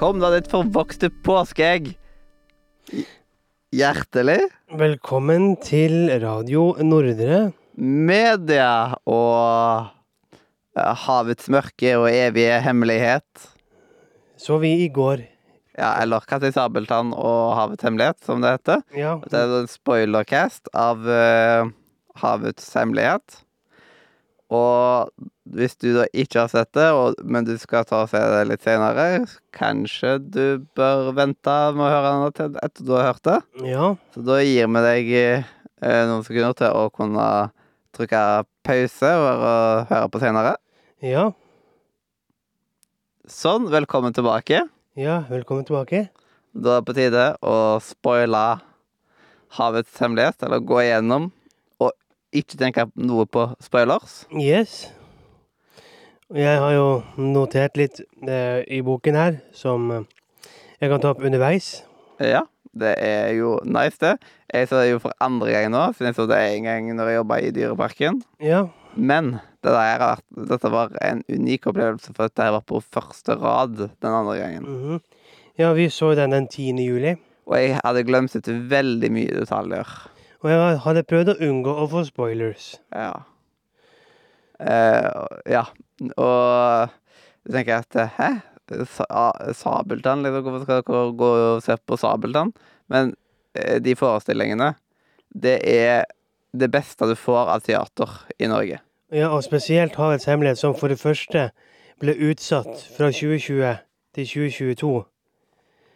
[0.00, 1.90] Kom da, ditt forvokste påskeegg.
[3.76, 4.46] Hjertelig.
[4.80, 7.50] Velkommen til Radio Nordre.
[7.76, 9.90] Media og
[10.72, 13.44] ja, havets mørke og evige hemmelighet.
[14.40, 15.26] Så vi i går.
[15.76, 18.80] Ja, eller Katti Sabeltann og Havets hemmelighet, som det heter.
[18.96, 19.18] Ja.
[19.20, 21.68] Det er en spoilercast av eh,
[22.24, 23.42] Havets hemmelighet.
[24.50, 25.10] Og
[25.54, 28.42] hvis du da ikke har sett det, og, men du skal ta og se det
[28.50, 30.44] litt senere, kanskje du
[30.78, 33.38] bør vente med å høre den til etter du har hørt det.
[33.70, 33.92] Ja.
[34.14, 37.28] Så da gir vi deg eh, noen sekunder til å kunne
[37.94, 38.24] trykke
[38.66, 40.56] pause og, og høre på senere.
[41.06, 41.30] Ja.
[43.30, 44.64] Sånn, velkommen tilbake.
[44.98, 46.08] Ja, velkommen tilbake.
[46.50, 48.44] Da er det på tide å spoile
[49.54, 51.30] Havets hemmelighet, eller gå igjennom,
[52.32, 54.24] ikke tenke noe på spoilers.
[54.34, 54.88] Yes.
[56.30, 60.04] Jeg har jo notert litt eh, i boken her, som eh,
[60.78, 61.80] jeg kan ta opp underveis.
[62.22, 62.44] Ja,
[62.76, 64.12] det er jo nice, det.
[64.52, 67.10] Jeg så det jo for andre gang nå, siden jeg så det en gang når
[67.10, 68.20] jeg jobba i Dyreparken.
[68.44, 68.66] Ja.
[68.94, 73.76] Men det der vært, dette var en unik opplevelse, for dette var på første rad
[73.80, 74.68] den andre gangen.
[74.68, 75.00] mhm.
[75.58, 76.78] Ja, vi så den den 10.
[76.80, 77.16] juli.
[77.44, 79.90] Og jeg hadde glemt ut veldig mye detaljer.
[80.40, 82.70] Og jeg hadde prøvd å unngå å få spoilers.
[82.96, 83.12] Ja.
[84.60, 85.08] Eh,
[85.52, 85.64] ja.
[86.16, 86.92] Og
[87.44, 88.30] så tenker jeg at hæ?
[88.86, 90.22] Sa ah, Sabeltann?
[90.22, 92.52] Liksom, hvorfor skal dere gå og se på Sabeltann?
[92.92, 93.12] Men
[93.58, 94.72] eh, de forestillingene,
[95.34, 96.06] det er
[96.56, 98.80] det beste du får av teater i Norge.
[99.10, 101.48] Ja, og spesielt Havets hemmelighet, som for det første
[102.00, 103.80] ble utsatt fra 2020
[104.16, 104.92] til 2022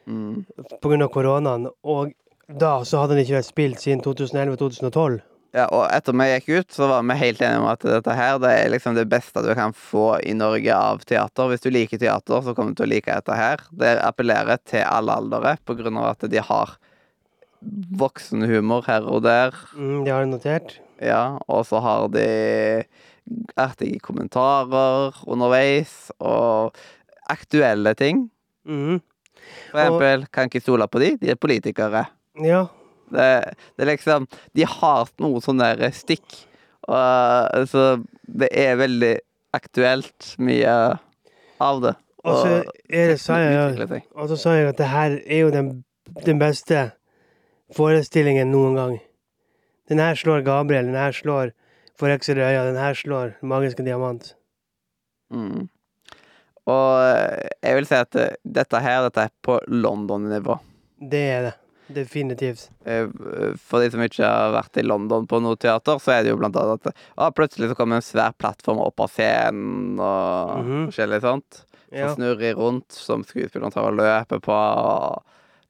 [0.04, 0.44] Mm.
[0.82, 1.06] pga.
[1.08, 1.70] koronaen.
[1.82, 2.12] Og
[2.48, 5.22] da så hadde den ikke vært spilt siden 2011-2012.
[5.54, 8.40] Ja, og etter vi gikk ut, så var vi helt enige om at dette her
[8.42, 11.52] det er liksom det beste du kan få i Norge av teater.
[11.52, 13.62] Hvis du liker teater, så kommer du til å like dette her.
[13.70, 16.74] Det appellerer til alle aldre på grunn av at de har
[18.02, 19.54] voksenhumor her og der.
[19.78, 20.76] Mm, det har det notert.
[20.98, 22.26] Ja, og så har de
[23.54, 26.74] artige kommentarer underveis, og
[27.30, 28.26] aktuelle ting.
[28.66, 28.98] Mm.
[29.70, 32.04] For eksempel, kan ikke stole på de, de er politikere.
[32.42, 32.66] Ja.
[33.14, 33.28] Det,
[33.76, 36.24] det er liksom De har noe sånn der stikk.
[36.88, 39.14] Og, eh, så det er veldig
[39.54, 40.74] aktuelt, mye
[41.62, 41.94] av det.
[42.24, 42.52] Og så
[42.88, 45.68] det, sa jeg, jeg at det her er jo den,
[46.24, 46.86] den beste
[47.76, 48.94] forestillingen noen gang.
[49.92, 51.52] Den her slår Gabriel, den her slår
[51.94, 54.32] Forhekser i øya, den her slår Magiske diamant.
[55.30, 55.68] Mm.
[56.66, 56.94] Og
[57.62, 60.56] jeg vil si at dette her, dette er på London-nivå.
[61.12, 61.52] Det er det.
[61.94, 62.68] Definitivt.
[62.84, 63.06] Eh,
[63.60, 66.38] For de som ikke har vært i London på noe teater, så er det jo
[66.40, 70.86] blant annet at ah, plutselig så kommer en svær plattform opp av scenen og Mhm.
[70.90, 71.64] forskjellig sånt.
[71.94, 72.14] Som Ja.
[72.16, 74.50] snurrer rundt, som skuespilleren tar og løper på.
[74.52, 75.22] Og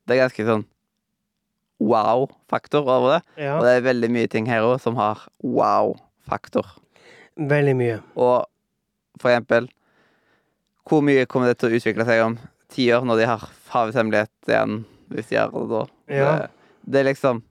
[0.06, 0.64] det er ganske sånn
[1.80, 3.22] wow-faktor over det.
[3.44, 3.56] ja.
[3.58, 6.64] Og det er veldig mye ting her òg som har wow-faktor.
[7.36, 8.00] Veldig mye.
[8.16, 8.46] Og
[9.18, 9.68] for eksempel
[10.86, 12.34] Hvor mye kommer det til å utvikle seg om
[12.68, 13.40] ti år, når de har
[13.72, 14.84] Havets hemmelighet igjen?
[15.10, 15.84] Hvis de gjør det da.
[16.10, 16.30] Ja.
[16.38, 17.44] Det, det er liksom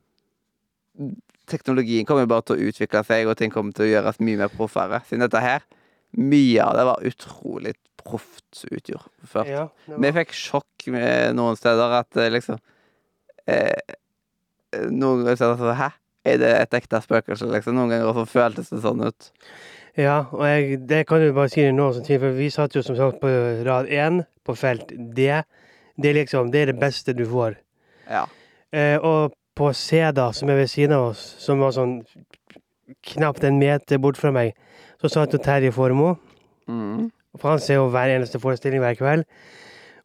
[1.49, 4.51] Teknologien kommer bare til å utvikle seg, og ting kommer til å gjøres mye mer
[4.53, 5.01] proffere.
[5.09, 5.65] Siden dette her,
[6.15, 9.49] mye av det var utrolig proft før.
[9.49, 9.99] Ja, var...
[10.05, 12.59] Vi fikk sjokk med noen steder at eh, liksom
[13.49, 13.97] eh,
[14.89, 15.91] Noen ganger så Hæ?
[16.23, 17.75] Er det et ekte spøkelse, liksom?
[17.75, 19.25] Noen ganger så føltes det sånn ut.
[19.99, 22.83] ja, og jeg, det kan du bare si nå, som tid, for vi satt jo
[22.85, 23.31] som sagt på
[23.67, 25.27] rad én på felt D.
[25.99, 27.57] Det liksom, det er det beste du får.
[28.07, 28.23] Ja.
[28.73, 31.99] Eh, og på C, da, som er ved siden av oss, som var sånn
[33.13, 34.55] knapt en meter bort fra meg,
[35.01, 36.15] så satt jo Terje Formoe.
[36.67, 37.11] Mm.
[37.37, 39.27] For han ser jo hver eneste forestilling hver kveld.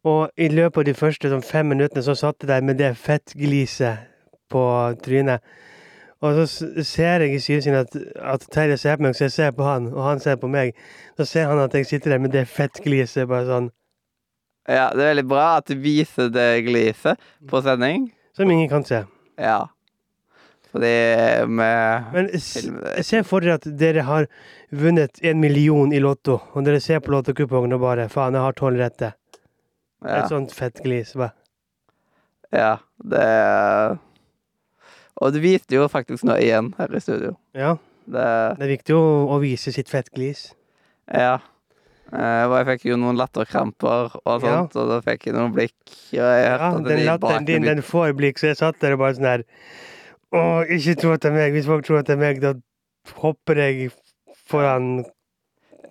[0.08, 2.92] Og i løpet av de første sånn, fem minuttene så satt jeg der med det
[3.00, 4.04] fettgliset
[4.52, 4.62] på
[5.04, 5.44] trynet.
[6.24, 7.98] Og så ser jeg i synet at,
[8.34, 10.76] at Terje ser på meg, så jeg ser på han, og han ser på meg.
[11.16, 13.72] Så ser han at jeg sitter der med det fettgliset, bare sånn,
[14.68, 17.16] ja, det er veldig bra at du viser det gliset
[17.48, 18.10] på sending.
[18.38, 19.02] Som ingen kan se.
[19.38, 19.58] Ja.
[20.68, 24.26] Fordi med Men se for dere at dere har
[24.70, 28.56] vunnet en million i Lotto, og dere ser på lottokupongen og bare faen, jeg har
[28.58, 29.12] tolv rette.
[30.04, 30.20] Ja.
[30.20, 31.14] Et sånt fettglis.
[31.18, 31.32] Bare.
[32.54, 32.76] ja.
[32.98, 33.98] Det
[35.18, 37.34] Og du viste jo faktisk noe igjen her i studio.
[37.56, 37.76] Ja,
[38.06, 38.26] Det
[38.58, 40.52] det er viktig å, å vise sitt fettglis.
[41.10, 41.38] Ja.
[42.08, 44.62] Eh, og jeg fikk jo noen latterkramper og Ja.
[44.62, 45.74] og da fikk jeg noen blikk.
[46.12, 48.94] Og jeg hørte Ja, at den latteren din, den får blikk, så jeg satt der
[48.96, 49.44] og bare sånn her
[50.32, 51.52] Å, ikke tro at det er meg.
[51.56, 52.54] Hvis folk tror at det er meg, da
[53.22, 53.90] hopper jeg
[54.48, 55.04] foran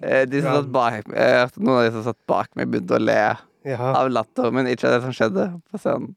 [0.04, 2.68] Eh, De som satt bak meg Jeg hørte noen av de som satt bak meg,
[2.70, 3.38] begynte å le.
[3.68, 3.94] Ja.
[4.00, 6.16] av latter, men ikke av det som skjedde på scenen.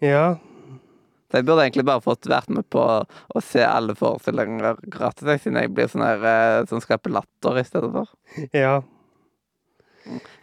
[0.00, 0.36] ja.
[1.30, 2.80] Så jeg burde egentlig bare fått vært med på
[3.34, 7.64] å se alle forestillinger gratis, siden jeg blir sånn her eh, som skaper latter i
[7.66, 8.08] stedet for.
[8.52, 8.82] Ja.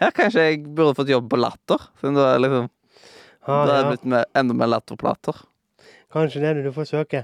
[0.02, 2.70] Ja, kanskje jeg burde fått jobb på latter, siden da er liksom
[3.42, 5.40] Ah, Da er det blitt med, enda mer latterplater.
[6.14, 7.24] Kanskje det er det du får søke.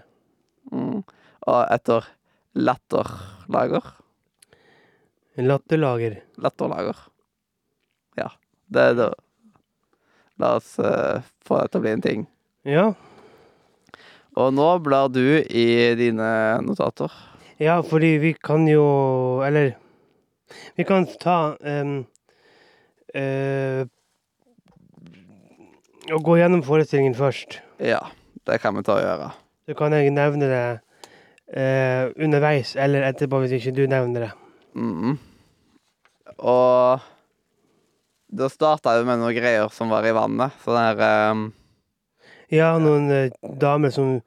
[0.74, 1.04] Mm.
[1.46, 2.08] Og etter
[2.58, 3.92] latterlager
[5.38, 6.16] Latterlager.
[6.42, 6.98] Latterlager.
[8.18, 8.32] Ja.
[8.74, 9.12] Det er det.
[10.42, 12.26] La oss uh, få det til å bli en ting.
[12.66, 12.88] Ja.
[14.38, 15.68] Og nå blar du i
[15.98, 16.32] dine
[16.66, 17.14] notater.
[17.62, 19.78] ja, fordi vi kan jo Eller
[20.76, 22.06] vi kan ta um,
[26.08, 27.60] Og gå gjennom forestillingen først.
[27.84, 28.00] Ja,
[28.48, 29.32] det kan vi ta og gjøre.
[29.68, 30.66] Så kan jeg nevne det
[31.52, 34.32] eh, underveis eller etterpå, hvis ikke du nevner det.
[34.78, 35.18] Mhm.
[36.38, 37.02] Og
[38.38, 40.56] da starta jeg med noen greier som var i vannet.
[40.64, 41.46] Sånn her ehm,
[42.54, 44.20] Ja, noen eh, damer som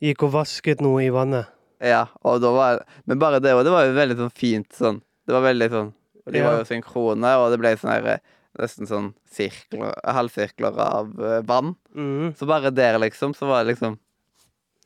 [0.00, 1.50] gikk og vasket noe i vannet.
[1.84, 5.02] Ja, og da var Men bare det òg, det var jo veldig sånn fint sånn.
[5.26, 5.92] Det var veldig sånn
[6.28, 6.50] Og de Ja.
[6.50, 11.42] var jo synkrone, og det ble sånn her eh, Nesten sånn sirkler, halvsirkler av eh,
[11.46, 11.76] vann.
[11.94, 12.32] Mm.
[12.36, 13.98] Så bare der, liksom, så var det liksom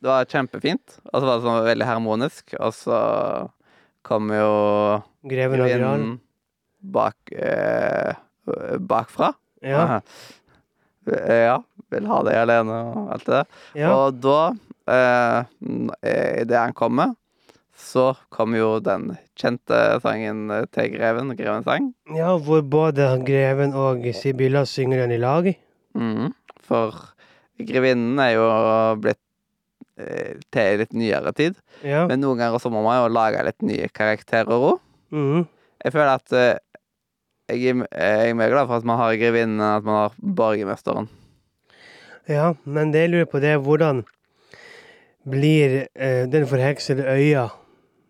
[0.02, 0.98] Det var kjempefint.
[1.12, 2.52] Og så var det sånn veldig harmonisk.
[2.58, 2.98] Og så
[4.04, 4.48] kom jo
[5.30, 6.04] Greven av Gran.
[6.82, 8.12] bak eh,
[8.82, 9.32] bakfra.
[9.62, 10.00] Ja.
[11.06, 11.62] Eh, Ja.
[11.92, 13.46] Vil ha deg alene og alt det der.
[13.78, 13.88] ja.
[13.94, 14.52] Og da,
[14.88, 15.44] eh,
[16.42, 17.14] idet han kommer,
[17.76, 21.90] så kom jo den kjente sangen eh, til Greven, Grevens sang.
[22.14, 25.48] ja, hvor både Greven og Sibylla synger den i lag.
[25.98, 26.32] Mhm.
[26.62, 26.94] For
[27.58, 28.46] grevinnen er jo
[29.02, 29.18] blitt
[29.98, 31.56] eh, til i litt nyere tid.
[31.84, 32.06] Ja.
[32.08, 34.78] Men noen ganger så må man jo lage litt nye karakterer òg.
[35.12, 35.44] Mm.
[35.84, 36.60] Jeg føler at eh,
[37.52, 41.10] jeg, jeg er mer glad for at man har grevinnen enn at man har borgermesteren.
[42.30, 44.04] ja, men det jeg lurer på, det er hvordan
[45.28, 47.48] blir eh, den forheksede øya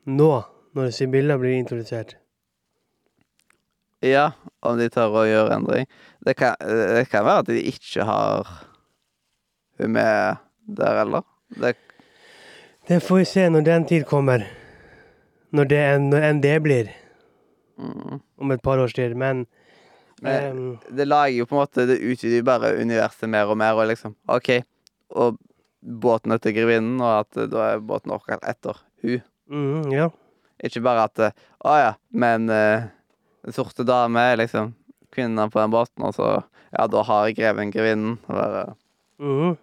[0.06, 0.32] nå,
[0.75, 2.16] når Sibylla blir introdusert?
[4.02, 4.32] Ja,
[4.66, 5.87] om de tør å gjøre endring.
[6.26, 8.49] Det kan, det kan være at de ikke har
[9.78, 11.22] hun med der heller.
[11.54, 11.76] Det,
[12.88, 14.49] Det får vi se når den tid kommer.
[15.54, 16.90] Når det enn når enn det blir.
[17.78, 18.19] mm.
[18.43, 19.14] Om et par års tid.
[19.14, 19.46] Men
[20.22, 23.75] Men det lager jo på en måte Det utvider jo bare universet mer og mer,
[23.75, 24.50] og liksom OK.
[25.10, 25.38] Og
[25.82, 29.22] båten etter grevinnen, og at eh, da er båten akkurat etter hun.
[29.52, 30.08] Mhm, ja.
[30.62, 31.32] Ikke bare at eh,
[31.66, 32.88] Å ja, men eh,
[33.44, 34.72] den sorte dame er liksom
[35.12, 36.31] kvinnen på den båten, og så
[36.72, 38.14] Ja, da har greven grevinnen.
[38.31, 38.62] Og bare,
[39.20, 39.56] mhm.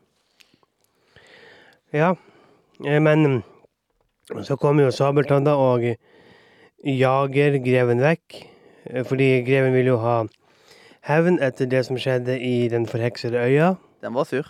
[1.94, 2.12] Ja.
[2.86, 5.82] Eh, Men mm, så kommer jo Sabeltann da og
[6.86, 8.44] jager greven vekk.
[8.94, 10.20] eh, Fordi greven vil jo ha
[11.10, 13.78] hevn etter det som skjedde i den forheksede øya.
[14.02, 14.46] den var sur.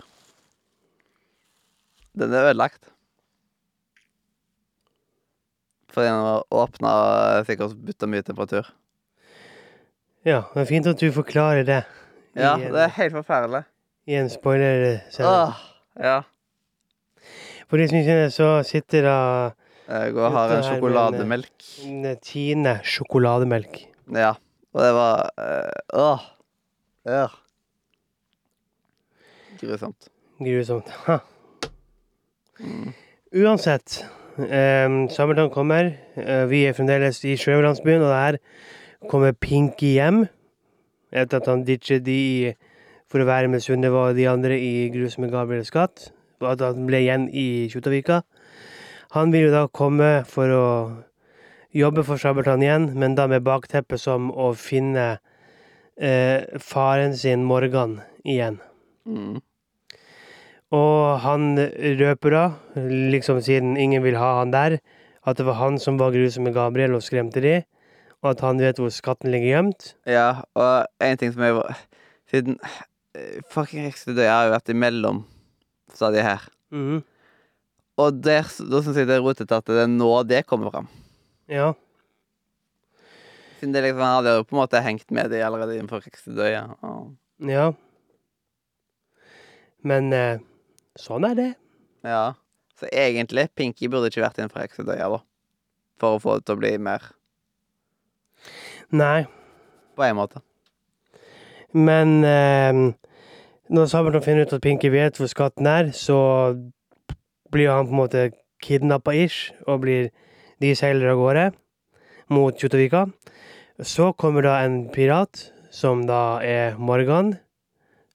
[2.18, 2.90] Den er ødelagt.
[5.90, 6.92] Fordi den var åpna
[7.48, 8.68] sikkert bytta mye temperatur.
[10.28, 11.80] Ja, det er fint at du forklarer det.
[12.38, 13.64] Ja, en- det er helt forferdelig.
[14.10, 15.26] I en spoiler-sending.
[15.26, 15.64] Åh,
[16.02, 16.20] ja.
[17.70, 19.18] For de som ikke kjenner, så sitter da
[19.90, 21.66] Jeg går og har en sjokolademelk.
[21.86, 23.82] en, en Tine sjokolademelk.
[24.14, 24.36] Ja.
[24.74, 26.20] Og det var eh, Åh.
[27.10, 27.28] Ja.
[29.60, 30.10] Grusomt.
[30.40, 30.90] Grusomt.
[31.08, 31.20] Ha.
[32.60, 32.90] Mm.
[33.40, 34.02] Uansett.
[34.40, 35.98] Um, Sabeltann kommer.
[36.16, 38.38] Eh, vi er fremdeles i sjølandsbyen, og der
[39.12, 40.22] kommer Pinky hjem.
[41.12, 42.54] Etter at han ditchet de
[43.12, 46.14] for å være med Sunniva og de andre i Grusomme Gabriels skatt.
[46.40, 48.22] Og at han ble igjen i Kjotavika.
[49.18, 50.68] Han vil jo da komme for å
[51.76, 55.18] jobbe for Sabeltann igjen, men da med bakteppet som å finne
[56.00, 58.62] eh, faren sin Morgan igjen.
[59.04, 59.42] Mm.
[60.76, 62.44] Og han røper da,
[62.78, 64.78] liksom siden ingen vil ha han der,
[65.26, 67.56] at det var han som var grusomme Gabriel og skremte de,
[68.22, 69.94] og at han vet hvor skatten ligger gjemt.
[70.10, 71.78] Ja, og en ting som jeg var
[72.30, 72.60] Siden
[73.18, 75.24] eh, fucking Rikstudøy har jo vært imellom
[75.98, 76.44] stadig her.
[76.70, 77.00] Mhm.
[78.00, 80.86] Og der, da syns jeg det er rotete at det er nå det kommer fram.
[81.52, 81.72] Ja.
[83.58, 86.52] Siden det liksom, hadde jo på en måte hengt med de allerede innenfor Rikstudøy.
[86.54, 86.68] Ja.
[87.50, 87.66] Ja.
[89.90, 90.46] Men eh,
[91.00, 91.50] sånn er det.
[92.08, 92.28] ja.
[92.80, 95.18] Så egentlig, Pinky burde ikke vært innenfor Rikstudøy, da.
[96.00, 97.10] For å få det til å bli mer
[98.96, 99.26] Nei.
[100.00, 100.40] på en måte.
[101.76, 102.80] Men eh,
[103.70, 106.56] når Sabeltann finner ut at Pinky vet hvor skatten er, så
[107.52, 108.24] blir han på en måte
[108.64, 110.10] kidnappa ish, og blir
[110.64, 111.46] de seiler av gårde
[112.32, 113.06] mot Kjuttaviga.
[113.84, 117.36] Så kommer da en pirat som da er Morgan,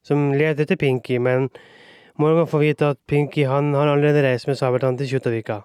[0.05, 1.51] som leter etter Pinky, men
[2.17, 5.63] Morgan får vite at Pinky han har allerede reist med Sabeltann til Kjuttaviga.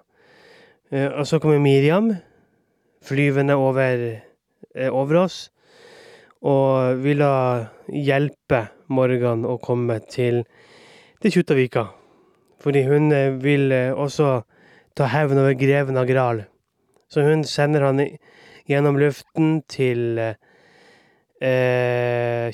[0.90, 2.16] Eh, og så kommer Miriam
[3.06, 4.22] flyvende over,
[4.74, 5.50] eh, over oss
[6.42, 10.44] og vil da hjelpe Morgan å komme til,
[11.22, 11.86] til Kjuttaviga.
[12.58, 14.42] Fordi hun eh, vil også
[14.98, 16.44] ta hevn over greven av Gral.
[17.06, 18.18] Så hun sender han
[18.66, 20.34] gjennom luften til eh,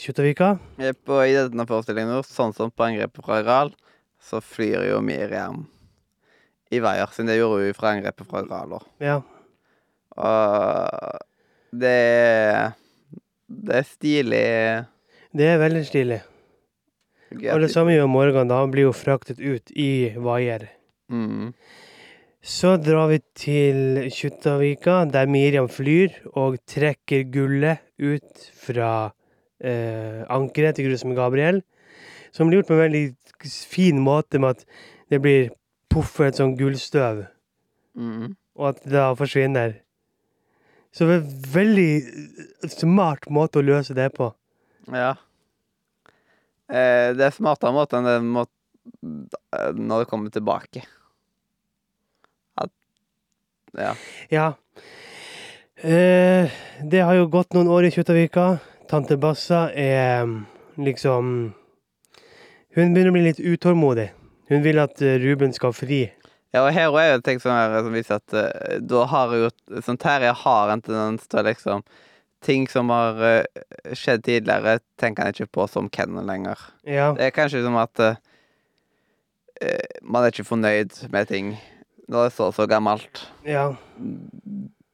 [0.05, 0.59] Kjuttaviga.
[0.85, 3.73] Jepp, og i denne forestillingen, sånn som på angrepet fra Ral,
[4.27, 5.65] så flyr jo Miriam
[6.75, 8.87] i veier, siden det gjorde hun fra angrepet fra Graler.
[9.03, 9.21] Ja.
[10.17, 11.21] Og
[11.77, 12.75] det er
[13.47, 14.47] Det er stilig.
[15.31, 16.23] Det er veldig stilig.
[17.31, 18.59] Og det samme gjør Morgan, da.
[18.65, 20.67] Han blir jo fraktet ut i vaier.
[21.07, 21.53] Mm.
[22.43, 29.13] Så drar vi til Kjuttaviga, der Miriam flyr og trekker gullet ut fra
[29.63, 31.63] eh, ankeret til Grusme Gabriel.
[32.35, 33.05] Som blir gjort på en veldig
[33.49, 34.65] fin måte, med at
[35.11, 35.51] det blir
[35.93, 37.27] puffet et sånn gullstøv,
[37.97, 38.35] Mm.
[38.57, 39.79] og at det da forsvinner.
[40.93, 44.31] Så det er en veldig smart måte å løse det på.
[44.93, 45.15] Ja.
[46.69, 48.47] Eh, det er smartere måte enn det må,
[49.53, 50.85] eh, når det kommer tilbake.
[52.59, 52.71] At
[53.77, 53.95] Ja.
[54.31, 54.55] Ja.
[55.83, 56.51] Eh,
[56.83, 58.61] det har jo gått noen år i Kjuttaviga.
[58.89, 60.47] Tante Bassa er mm,
[60.79, 61.55] liksom
[62.77, 64.11] Hun begynner å bli litt utålmodig.
[64.51, 66.03] Hun vil at eh, Ruben skal fri.
[66.55, 69.49] Ja, og her er jo ting som, er, som viser at uh, da har jo
[69.85, 71.83] Sånn Terje har en tendens til liksom
[72.45, 76.61] Ting som har uh, skjedd tidligere, tenker han ikke på som canon lenger.
[76.87, 77.11] Ja.
[77.17, 78.19] Det er kanskje som at eh,
[80.05, 81.55] man er ikke fornøyd med ting
[82.07, 83.25] når det står så så gammelt.
[83.49, 83.71] ja.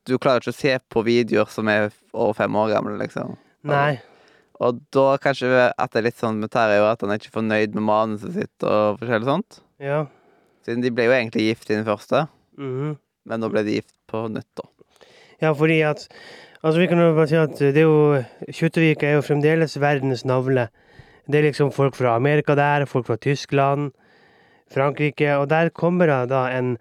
[0.07, 3.37] Du klarer ikke å se på videoer som er over fem år gamle, liksom.
[3.69, 4.01] Nei.
[4.61, 7.75] Og da kanskje at det er litt sånn med Terje at han er ikke fornøyd
[7.75, 9.61] med manuset sitt og forskjellig sånt.
[9.83, 10.05] Ja.
[10.67, 12.29] Siden de ble jo egentlig gift i den første,
[12.59, 12.97] Mhm.
[13.27, 14.63] men nå ble de gift på nytt, da.
[15.41, 16.09] Ja, fordi at
[16.65, 20.23] Altså, vi kan jo bare si at det er jo Kjuttaviga er jo fremdeles verdens
[20.25, 20.69] navle.
[21.29, 23.91] Det er liksom folk fra Amerika der, folk fra Tyskland,
[24.73, 26.77] Frankrike, og der kommer da en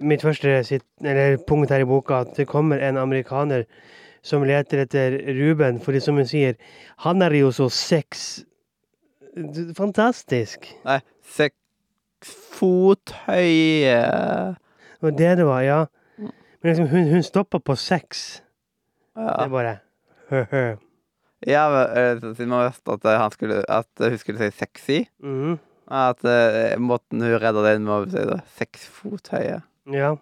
[0.00, 3.64] Mitt første sitt, eller punkt her i boka, at det kommer en amerikaner
[4.22, 6.58] som leter etter Ruben, fordi som hun sier,
[7.06, 8.44] han er jo så sex...
[9.78, 10.66] Fantastisk.
[10.82, 11.54] Nei, seks
[12.26, 15.80] fot høye Det var det det var, ja.
[16.18, 18.42] Men liksom, hun, hun stoppa på sex.
[19.16, 19.76] Det er bare
[20.30, 20.64] hø-hø.
[21.46, 25.00] ja men, eh, siden man visste at, eh, han skulle, at hun skulle si sexy.
[25.22, 25.58] mm.
[25.90, 29.56] At uh, måten hun redda det inn med å si det, seks fot høye.
[29.90, 30.12] Ja.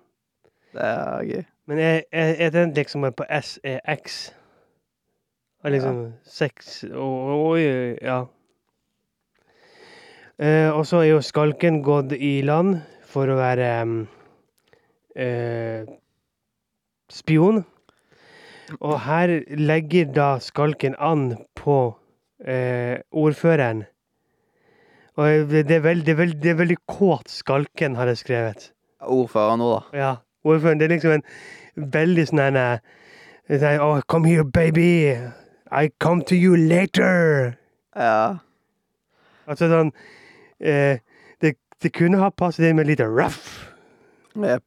[0.73, 1.45] Det er gøy.
[1.69, 4.19] Men er, er, er den liksom på SEX?
[5.65, 8.19] Og liksom sex og og ja.
[10.39, 12.79] Eh, og så er jo skalken gått i land
[13.11, 13.97] for å være um,
[15.19, 15.89] eh,
[17.11, 17.65] spion.
[18.79, 21.79] Og her legger da skalken an på
[22.45, 23.83] eh, ordføreren.
[25.19, 28.71] Og det det er veldig, veldig, det er veldig kåt skalken, har jeg skrevet.
[29.03, 29.99] Ordfører nå, da.
[29.99, 30.13] Ja,
[30.49, 35.17] ordføreren, det er liksom en veldig sånn en eh, sånn, Oh, come here, baby.
[35.71, 37.57] I come to you later.
[37.97, 38.39] Ja.
[39.49, 39.93] Altså sånn
[40.61, 40.99] eh,
[41.41, 43.67] det, det kunne ha passet inn med litt rough.
[44.39, 44.65] Jepp.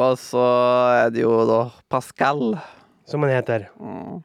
[0.00, 0.42] Og så
[1.04, 1.62] er det jo da
[1.92, 2.54] Pascal.
[3.04, 4.22] som han heter Mm.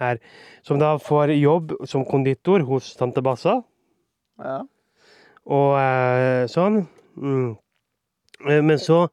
[0.00, 0.18] her.
[0.66, 3.62] Som da får jobb som konditor hos tante Bassa.
[4.42, 4.62] Ja.
[5.46, 6.88] Og eh, sånn.
[7.16, 7.56] Mm.
[8.48, 9.06] Eh, Men så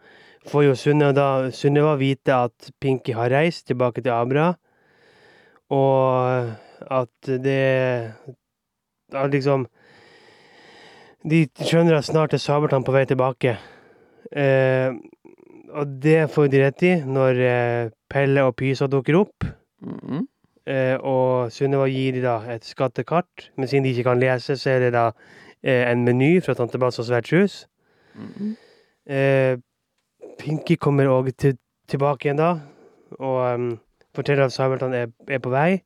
[0.50, 4.54] får jo Sunniva vite at Pinky har reist tilbake til Abra.
[5.74, 6.52] Og
[6.92, 8.14] at det
[9.14, 9.68] At liksom
[11.24, 13.56] De skjønner at snart er Sabeltann på vei tilbake.
[14.36, 14.92] Eh,
[15.72, 19.46] og det får de rett i når eh, Pelle og Pysa dukker opp.
[19.80, 20.26] Mm.
[20.68, 24.76] Eh, og Sunniva gir de da et skattekart, men siden de ikke kan lese, så
[24.76, 25.06] er det da
[25.64, 27.64] eh, en meny fra tante Bass og Svertshus.
[28.16, 28.54] Mm.
[29.08, 29.56] Eh,
[30.40, 31.58] Pinky kommer òg til,
[31.90, 32.52] tilbake igjen da,
[33.20, 33.68] og um,
[34.16, 35.82] forteller at Sabeltann er, er på vei.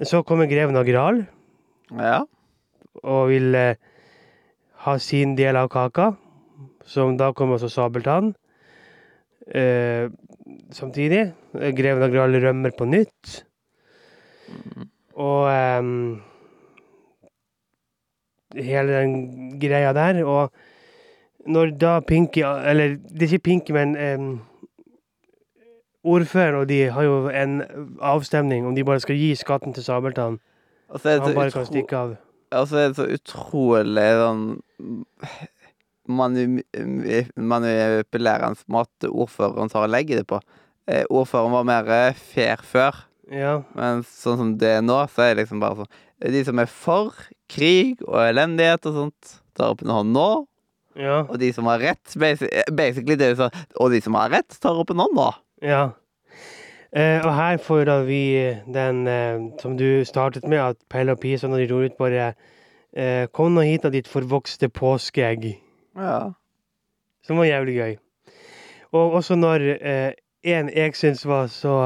[0.00, 1.24] Så kommer greven av Gral
[1.98, 2.22] Ja.
[3.04, 3.74] og vil uh,
[4.86, 6.12] ha sin del av kaka,
[6.88, 8.32] som da kommer også Sabeltann.
[9.50, 10.08] Uh,
[10.72, 11.32] samtidig.
[11.58, 13.44] eh, Greven av Gral rømmer på nytt.
[14.50, 14.88] Mm.
[15.20, 16.22] Og um,
[18.56, 20.22] hele den greia der.
[20.24, 20.50] Og
[21.46, 24.40] når da Pinky Eller det er ikke Pinky, men um,
[26.04, 27.62] ordføreren og de har jo en
[28.00, 30.38] avstemning om de bare skal gi skatten til Sabeltann.
[30.90, 32.16] Og så er det Han så bare kan utro- stikke av.
[32.52, 34.46] Og så er det så utrolig sånn
[36.08, 36.64] manu-
[37.36, 40.40] manipulerende måte ordføreren tar og legger det på.
[40.90, 43.60] Eh, ordføreren var mer eh, fair før, Ja.
[43.76, 46.66] men sånn som det er nå, så er det liksom bare sånn De som er
[46.66, 47.14] for
[47.48, 50.46] krig og elendighet og sånt, tar opp en hånd nå.
[50.98, 51.22] Ja.
[51.28, 54.58] Og de som har rett, eh, basically det er så, og de som har rett,
[54.60, 55.32] tar opp en hånd da.
[55.62, 55.88] ja.
[56.90, 58.22] Eh, og her får da vi
[58.66, 62.32] den eh, som du startet med, at Pelle og Pisa når de ror ut, bare
[62.96, 65.52] eh, Kom nå hit, av ditt forvokste påskeegg.
[65.94, 66.32] Ja.
[67.22, 67.94] Som var jævlig gøy.
[68.90, 70.18] Og også når eh,
[70.50, 71.76] en jeg syns var så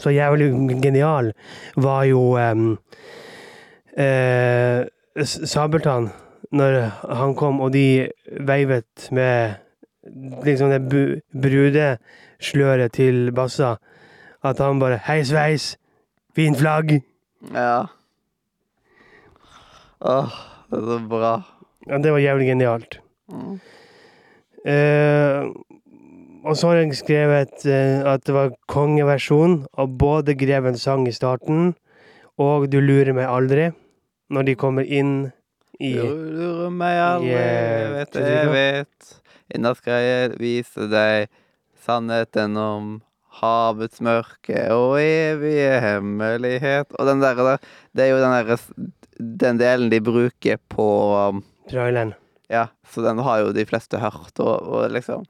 [0.00, 0.48] så jævlig
[0.82, 1.32] genial,
[1.76, 2.78] var jo em,
[3.98, 4.86] eh,
[5.24, 6.10] Sabeltann.
[6.50, 6.80] Når
[7.14, 8.10] han kom, og de
[8.46, 9.54] veivet med
[10.44, 10.82] liksom det
[11.42, 13.76] brudesløret til Bassa.
[14.42, 15.76] At han bare Hei, sveis!
[16.34, 17.00] Fint flagg!
[17.54, 17.84] Ja.
[20.00, 20.38] Åh,
[20.70, 21.32] det er så bra.
[21.88, 23.00] Ja, det var jævlig genialt.
[23.28, 23.60] Mm.
[24.60, 25.52] Uh,
[26.44, 31.12] og så har jeg skrevet uh, at det var kongeversjon av både Grevens sang i
[31.12, 31.74] starten
[32.40, 33.70] og Du lurer meg aldri,
[34.32, 35.30] når de kommer inn
[35.80, 39.12] i Du lurer meg aldri, jeg vet jeg vet.
[39.50, 41.30] I natt skal jeg vise deg
[41.80, 42.90] sannheten om
[43.40, 46.90] havets mørke og evige hemmelighet.
[46.98, 47.62] Og den der, der
[47.96, 48.58] det er jo den derre
[49.20, 52.14] Den delen de bruker på um, traileren.
[52.50, 55.26] Ja, så den har jo de fleste hørt, og, og liksom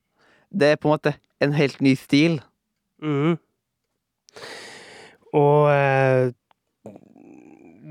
[0.50, 2.40] Det er på en måte en helt ny stil.
[3.02, 3.38] Mhm.
[5.32, 6.32] Og eh,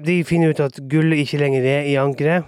[0.05, 2.47] de finner ut at gullet ikke lenger er i ankeret,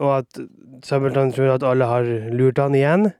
[0.00, 0.40] og at
[0.84, 3.10] Sabeltann tror at alle har lurt han igjen.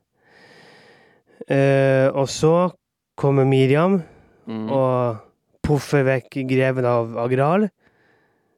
[1.50, 2.70] Eh, og så
[3.18, 4.02] kommer Miriam
[4.42, 4.66] Mm.
[4.74, 5.16] og
[5.62, 7.68] puffer vekk greven av Agral.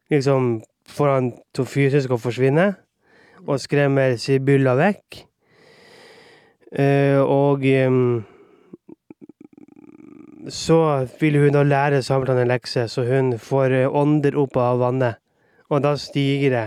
[0.08, 2.70] Liksom får han til fysisk å forsvinne,
[3.44, 5.18] og skremmer Sibylla vekk.
[6.72, 8.24] Eh, og em,
[10.48, 14.78] så vil hun da lære Sabeltann en lekse, så hun får eh, ånder opp av
[14.82, 15.16] vannet.
[15.70, 16.64] Og da stiger det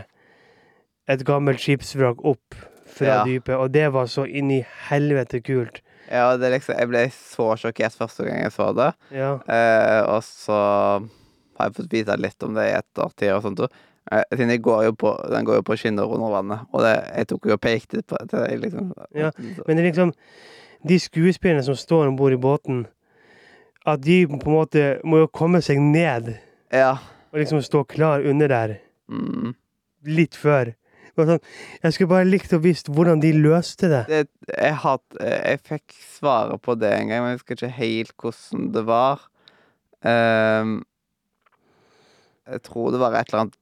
[1.07, 2.55] et gammelt skipsvrak opp
[2.97, 3.23] fra Ja.
[3.25, 5.81] dypet, og det var så inn i helvete kult.
[6.11, 8.93] Ja, det liksom, jeg ble så sjokkert første gang jeg så det.
[9.11, 9.33] Ja.
[9.47, 10.57] Eh, og så
[11.57, 13.61] har jeg fått vite litt om det i ettertid og sånt.
[14.11, 16.95] Eh, siden jeg går jo på, den går jo på skinner under vannet, og det,
[17.17, 18.59] jeg tok jo og pekte på det.
[18.61, 18.93] liksom.
[19.13, 19.31] Ja,
[19.67, 20.13] Men det er liksom
[20.87, 22.85] De skuespillerne som står om bord i båten,
[23.87, 26.33] at de på en måte må jo komme seg ned
[26.75, 26.97] Ja.
[27.31, 28.77] og liksom stå klar under der
[29.09, 29.53] Mm.
[30.03, 30.73] litt før.
[31.15, 31.45] Det var Sånn,
[31.81, 34.03] jeg skulle bare likt å visst hvordan de løste det.
[34.07, 38.11] Det, jeg, har, jeg fikk svaret på det en gang, men jeg husker ikke helt
[38.21, 39.23] hvordan det var.
[40.05, 40.83] Ehm,
[42.47, 43.57] jeg tror det var et eller annet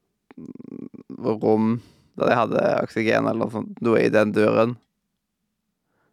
[1.43, 1.77] rom
[2.17, 4.75] der de hadde oksygen eller noe sånt, noe i den døren.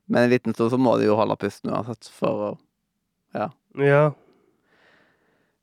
[0.09, 2.53] Men en liten stund så må de jo holde pusten uansett, for å
[3.79, 4.11] Ja.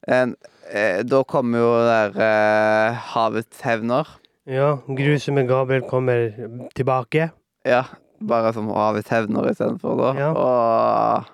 [0.08, 0.36] en,
[0.72, 4.08] eh, Da kommer jo der eh, havets hevner.
[4.48, 4.78] ja.
[4.88, 6.32] Grusomme Gabriel kommer
[6.76, 7.32] tilbake.
[7.66, 7.84] Ja,
[8.22, 10.14] bare som havets hevner istedenfor, da.
[10.20, 10.32] Ja.
[10.34, 11.26] Og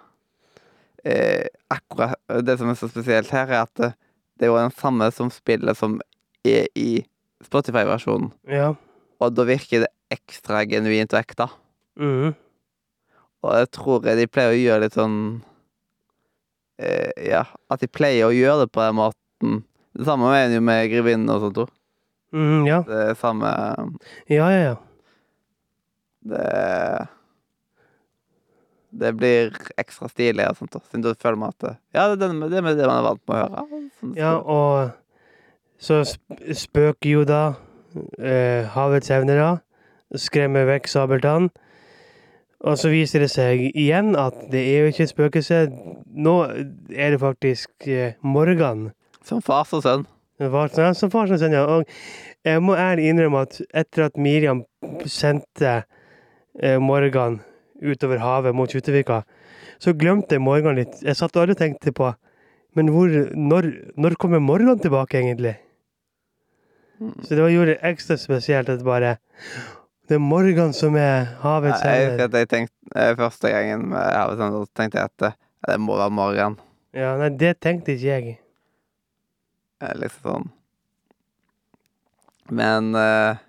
[1.06, 3.94] eh, akkurat Det som er så spesielt her, er at det,
[4.40, 6.00] det er jo den samme som spillet som
[6.46, 7.06] er i
[7.44, 8.32] Spotify-versjonen.
[8.50, 8.74] Ja.
[9.22, 11.48] Og da virker det ekstra genuint og ekte.
[11.98, 12.36] Mhm.
[13.46, 15.46] Og jeg tror jeg de pleier å gjøre litt sånn eh,
[16.78, 19.62] Ja, at de pleier å gjøre det på den måten.
[19.96, 21.70] Det samme mener jo med Grevinnen og sånt òg.
[22.36, 22.82] Mm, ja.
[22.88, 23.48] Det samme
[24.28, 24.76] Ja, ja, ja.
[26.26, 27.08] Det
[28.96, 30.78] Det blir ekstra stilig og sånt.
[30.90, 33.82] Siden du føler meg at Ja, det er det, man er vant med å høre.
[34.00, 34.92] Sånn Ja, og
[35.80, 37.56] så spøker jo da
[38.20, 39.58] eh, havets da
[40.16, 41.50] skremmer vekk Sabeltann.
[42.66, 45.58] Og så viser det seg igjen at det er jo ikke et spøkelse.
[46.18, 46.36] Nå
[46.90, 48.88] er det faktisk eh, Morgan.
[49.26, 50.06] Som far og sønn.
[50.42, 50.50] Ja,
[50.98, 51.66] som far og sønn, ja.
[51.70, 51.86] Og
[52.46, 54.64] jeg må ærlig innrømme at etter at Miriam
[55.06, 55.84] sendte
[56.58, 57.40] eh, Morgan
[57.86, 59.22] utover havet mot Kjuttevika,
[59.82, 61.02] så glemte jeg Morgan litt.
[61.04, 62.14] Jeg satt og tenkte på
[62.76, 65.54] Men hvor, når, når kommer Morgan tilbake, egentlig?
[67.24, 69.14] Så det gjorde det ekstra spesielt at bare
[70.06, 74.38] Det er Morgan som er havets Jeg husker jeg tenkte eh, første gangen med Havet
[74.38, 76.60] sønn, så tenkte jeg at eh, det må være Morgan.
[76.94, 78.36] Ja, nei, det tenkte ikke jeg.
[79.98, 80.46] Liksom sånn.
[82.54, 83.42] Men uh,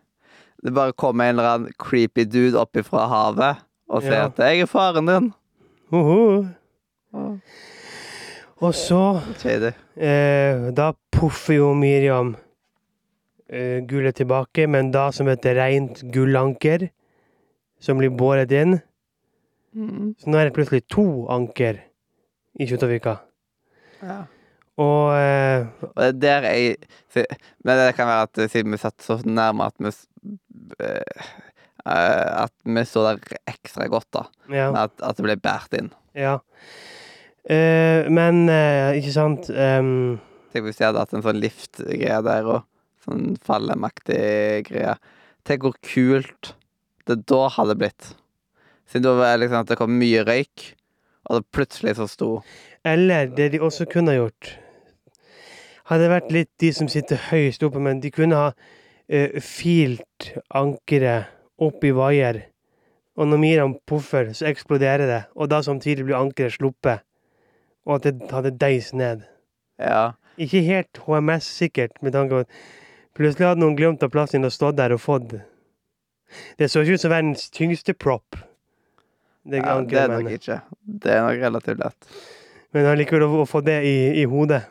[0.64, 3.60] det bare kom en eller annen creepy dude opp ifra havet
[3.92, 4.24] og sier Ja.
[4.32, 5.32] at 'jeg er faren din'.
[5.92, 6.46] Hoho.
[7.12, 7.40] Og
[8.60, 9.20] Og så
[9.96, 12.36] eh, Da poffer jo Miriam
[13.46, 16.88] gullet tilbake, men da som et rent gullanker
[17.78, 18.78] som blir båret inn.
[19.76, 20.14] Mm.
[20.18, 21.82] Så nå er det plutselig to anker
[22.58, 23.18] i Kjuttaviga.
[24.00, 24.22] Ja.
[24.76, 26.76] Og uh, Og det er der jeg
[27.64, 31.30] Men det kan være at eh, siden vi satt så nærme at vi eh,
[31.86, 34.26] eh, At vi så der ekstra godt, da.
[34.52, 34.68] ja.
[34.84, 35.92] At, at det ble båret inn.
[36.14, 36.38] ja.
[37.46, 40.16] Uh, men eh, ikke sant um,
[40.50, 42.64] Tenk hvis de hadde hatt en sånn lift-greie der, og
[43.06, 44.96] sånn fallemaktig greie.
[45.46, 46.54] Tenk hvor kult
[47.06, 48.12] det da hadde blitt.
[48.90, 50.70] Siden da var det liksom at det kom mye røyk,
[51.26, 52.30] og det plutselig så sto
[52.86, 54.52] Eller det de også kunne ha gjort
[55.90, 61.30] Hadde vært litt de som sitter høyest oppe, men de kunne ha uh, filt ankeret
[61.62, 62.40] opp i vaier.
[63.14, 67.06] Og når Miram poffer, så eksploderer det, og da samtidig blir ankeret sluppet.
[67.86, 69.22] Og at det hadde deis ned.
[69.78, 70.18] Ja.
[70.42, 72.58] Ikke helt HMS-sikkert, med tanke på at
[73.16, 75.42] plutselig hadde noen glemt av plassen og stått der og fått Det
[76.58, 78.36] Det så ikke ut som verdens tyngste prop.
[79.46, 80.60] Det, ja det er nok ikke.
[80.82, 82.08] Det er nok relativt lett.
[82.74, 84.64] Men allikevel å, få det i, i hodet.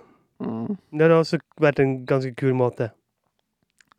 [0.44, 0.76] Mm.
[0.92, 2.90] Det hadde også vært en ganske kul måte.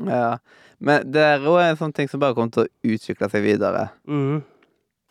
[0.04, 0.36] Ja.
[0.78, 3.88] Men det er jo en sånn ting som bare kommer til å utvikle seg videre.
[4.08, 4.44] Mhm.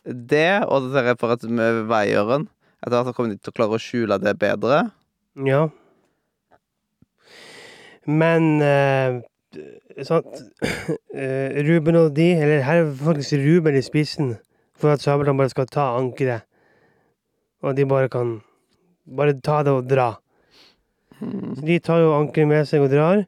[0.06, 2.44] Det, og så ser jeg for at med veieren
[2.78, 4.84] Etter hvert så kommer de til å klare å skjule det bedre.
[5.48, 5.64] Ja.
[8.06, 9.20] Men eh,
[10.06, 10.26] sant
[11.14, 14.36] eh, Ruben og de, eller her er faktisk Ruben i spissen
[14.76, 16.44] for at Sabeltann bare skal ta ankeret.
[17.64, 18.36] Og de bare kan
[19.06, 20.10] bare ta det og dra.
[21.20, 23.22] Så de tar jo ankeret med seg og drar.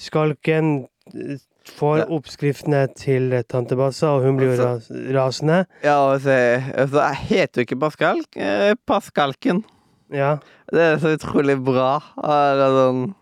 [0.00, 0.72] Skalken
[1.14, 1.36] eh,
[1.78, 2.06] får Ja.
[2.12, 5.62] oppskriftene til tante Bassa, og hun blir jo ras rasende.
[5.86, 6.34] Ja, altså,
[6.74, 8.20] så, så jeg heter jo ikke Pascal.
[8.36, 9.62] eh, Pascalken.
[10.12, 10.34] Ja.
[10.68, 11.94] Det er så utrolig bra.
[12.20, 13.14] Og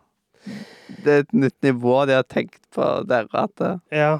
[1.04, 4.12] Det er, et nytt nivå de har tenkt på der at eh, Ja.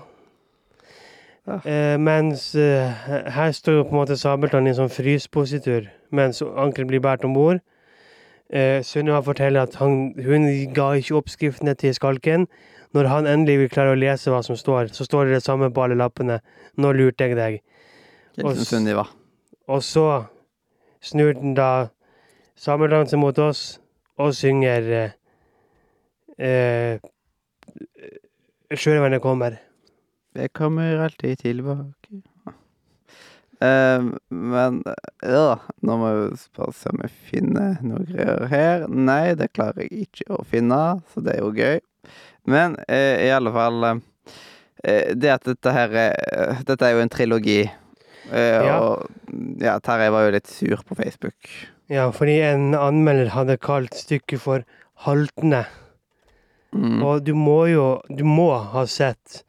[1.47, 1.59] Ja.
[1.67, 2.91] Eh, mens eh,
[3.35, 7.25] her står jo på en måte Sabeltann i en sånn fryspositur mens ankelen blir båret
[7.27, 7.63] om bord.
[8.53, 12.47] Eh, Sunniva forteller at han, hun ga ikke oppskriftene til skalken.
[12.93, 15.71] Når han endelig vil klare å lese hva som står, så står det det samme
[15.73, 16.39] på alle lappene.
[16.77, 17.59] Nå lurte jeg deg.
[18.45, 19.07] Og Sunniva.
[19.73, 20.07] Og så
[21.03, 21.89] snur den da
[22.55, 23.81] Sabeltann seg mot oss
[24.21, 25.17] og synger
[26.39, 26.99] eh,
[28.73, 29.59] Sjørevernet kommer.
[30.37, 32.23] Jeg kommer alltid tilbake.
[33.63, 34.79] Eh, men
[35.23, 38.87] ja, nå må jeg bare se om jeg finner noe greier her.
[38.89, 40.81] Nei, det klarer jeg ikke å finne,
[41.13, 41.83] så det er jo gøy.
[42.51, 47.13] Men eh, i alle fall eh, Det at dette her er Dette er jo en
[47.13, 47.61] trilogi.
[48.33, 48.81] Eh, Ja.
[48.81, 51.53] Og ja, Terje var jo litt sur på Facebook.
[51.93, 54.65] Ja, fordi en anmelder hadde kalt stykket for
[55.05, 55.67] haltende.
[56.73, 57.03] Mm.
[57.05, 59.43] Og du må jo Du må ha sett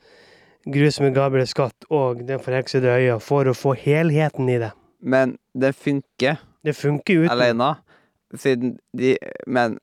[0.68, 4.72] Grusomme Gabriel Skatt og Den forheksede øya for å få helheten i det.
[5.02, 7.32] Men det funker Det funker uten.
[7.32, 7.76] alene,
[8.36, 9.78] siden de Men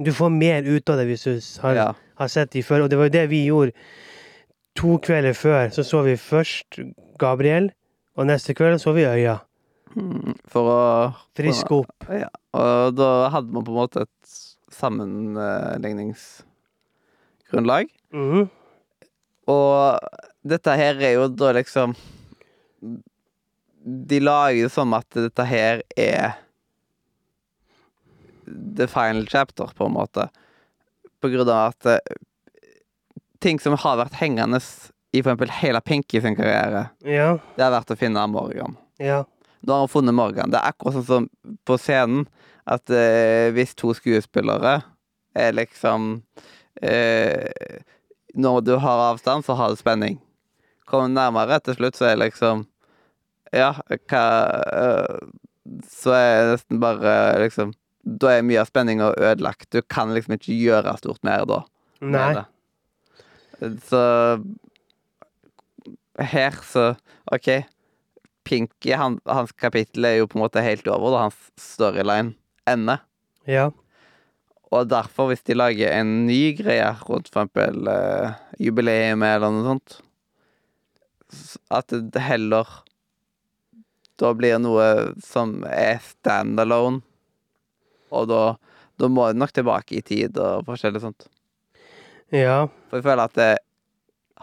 [0.00, 1.92] Du får mer ut av det hvis du har, ja.
[2.16, 2.84] har sett de før.
[2.84, 3.72] Og det var jo det vi gjorde
[4.76, 5.70] to kvelder før.
[5.72, 6.80] Så så vi først
[7.18, 7.70] Gabriel,
[8.16, 9.38] og neste kveld så vi øya.
[9.96, 12.08] Mm, For å Friske opp.
[12.12, 14.36] Ja, og da hadde man på en måte et
[17.50, 17.88] sammenligningsgrunnlag.
[18.12, 18.48] -hmm.
[19.46, 19.98] Og
[20.42, 21.94] dette her er jo da liksom
[24.08, 26.32] De lager det som at dette her er
[28.76, 30.28] the final chapter, på en måte.
[31.20, 32.16] På grunn av at eh,
[33.40, 34.58] ting som har vært hengende
[35.12, 37.38] i for eksempel hele Pinky sin karriere, Ja.
[37.56, 38.76] det har vært å finne Morgan.
[38.98, 39.24] Ja.
[39.62, 40.50] Nå har han funnet Morgan.
[40.50, 41.30] Det er akkurat sånn som
[41.64, 42.26] på scenen
[42.66, 44.82] at eh, hvis to skuespillere
[45.34, 46.22] er liksom
[46.82, 47.80] eh,
[48.34, 50.18] Når du har avstand, så har du spenning.
[50.86, 52.66] Kommer du nærmere til slutt, så er liksom
[53.54, 53.72] Ja,
[54.10, 54.24] hva
[54.72, 55.16] eh,
[55.88, 57.72] Så er det nesten bare liksom
[58.04, 59.70] Da er mye av spenninga ødelagt.
[59.74, 61.64] Du kan liksom ikke gjøre stort mer da.
[62.00, 62.44] Nei.
[63.88, 64.02] Så
[66.22, 66.94] her så
[67.32, 67.48] OK.
[68.46, 72.36] Pinky, han, hans kapittel er jo på en måte helt over da hans storyline
[72.70, 73.02] ender.
[73.50, 73.72] Ja.
[74.74, 78.34] Og derfor, hvis de lager en ny greie rundt for eksempel eh,
[78.66, 79.98] jubileum eller noe sånt,
[81.74, 82.66] at det heller
[84.20, 87.02] da blir noe som er standalone,
[88.14, 88.42] og da,
[88.96, 91.26] da må det nok tilbake i tid og forskjellig sånt.
[92.34, 92.66] Ja.
[92.88, 93.52] For jeg føler at det,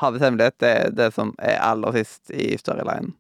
[0.01, 3.11] Havets hemmelighet det er det som er aller sist i storylinen.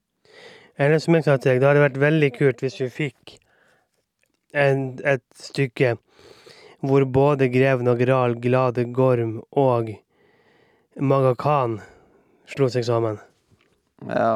[0.81, 3.35] Eller som jeg sa til deg, det hadde vært veldig kult hvis vi fikk
[4.57, 5.95] en, et stykke
[6.83, 9.93] hvor både greven og Gral, Glade Gorm og
[10.99, 11.79] Maga Khan
[12.51, 13.21] slo seg sammen.
[14.09, 14.35] Ja.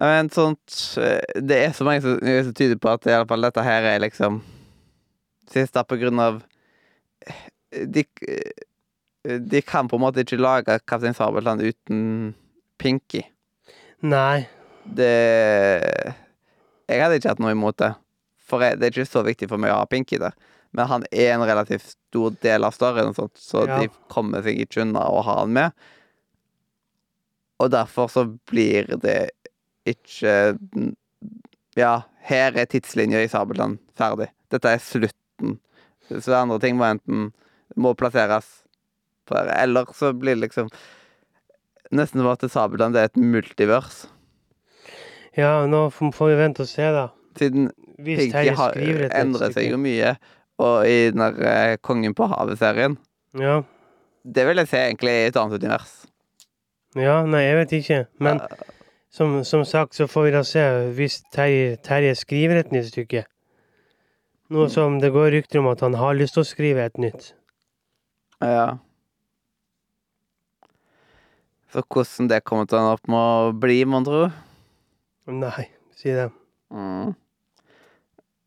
[0.00, 3.44] Men sånt eh, Det er så mange som, som tyder på at i alle fall
[3.44, 4.40] dette her er liksom
[5.50, 6.42] Siste på grunn av
[7.26, 12.02] eh, de, eh, de kan på en måte ikke lage Kaptein Sabeltann uten
[12.80, 13.24] Pinky.
[14.00, 14.46] Nei.
[14.84, 15.10] Det
[16.88, 17.90] Jeg hadde ikke hatt noe imot det.
[18.50, 20.34] For jeg, det er ikke så viktig for meg å ha Pinky der.
[20.76, 23.80] Men han er en relativt stor del av storyen, sånt, så Ja.
[23.80, 25.72] de kommer seg ikke unna å ha han med.
[27.60, 29.30] Og derfor så blir det
[29.86, 30.94] ikke
[31.76, 34.28] Ja, her er tidslinja i Sabeltann ferdig.
[34.50, 35.60] Dette er slutten.
[36.10, 37.32] Så andre ting må enten
[37.78, 38.64] må plasseres
[39.30, 40.70] eller så blir det liksom
[41.92, 44.04] Nesten som at Sabeltann er et multivers.
[45.34, 47.08] Ja, nå får vi vente og se, da.
[47.38, 48.74] Siden Hvis Piggy har
[49.20, 50.16] endret seg jo mye.
[50.60, 52.98] Og i den der eh, Kongen på havet-serien
[53.38, 53.60] Ja.
[54.24, 55.92] Det vil jeg se egentlig i et annet univers.
[56.96, 57.98] ja, nei, jeg vet ikke.
[58.18, 58.46] Men ja.
[59.10, 60.64] som, som sagt så får vi da se
[60.98, 63.24] hvis Terje, Terje skriver et nytt stykke.
[64.50, 64.70] Noe Mm.
[64.74, 67.32] som det går rykter om at han har lyst til å skrive et nytt.
[68.42, 68.76] ja.
[71.72, 74.24] Så hvordan det kommer til å ende opp med å bli, mon tro.
[75.30, 76.24] Nei, si det.
[76.70, 77.14] Mm.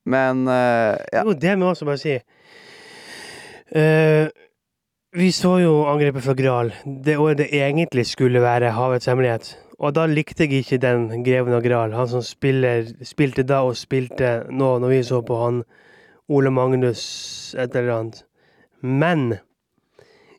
[0.06, 1.24] Men uh, ja.
[1.24, 2.16] Jo, det må jeg også bare si.
[3.74, 4.28] Uh,
[5.14, 9.54] vi så jo angrepet fra Gral, det året det egentlig skulle være Havets hemmelighet.
[9.80, 13.78] Og da likte jeg ikke den greven av Gral, han som spiller, spilte da og
[13.78, 15.64] spilte nå, når vi så på han
[16.34, 17.04] Ole Magnus
[17.60, 18.24] et eller annet.
[18.82, 19.36] Men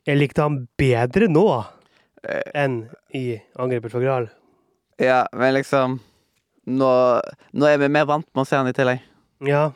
[0.05, 1.47] jeg likte han bedre nå
[2.25, 2.77] Eh, enn
[3.13, 4.29] i angrepet fra Gral.
[4.97, 5.99] ja, men liksom
[6.65, 6.91] nå,
[7.53, 9.01] nå er vi mer vant med å se han i tillegg.
[9.45, 9.71] Ja.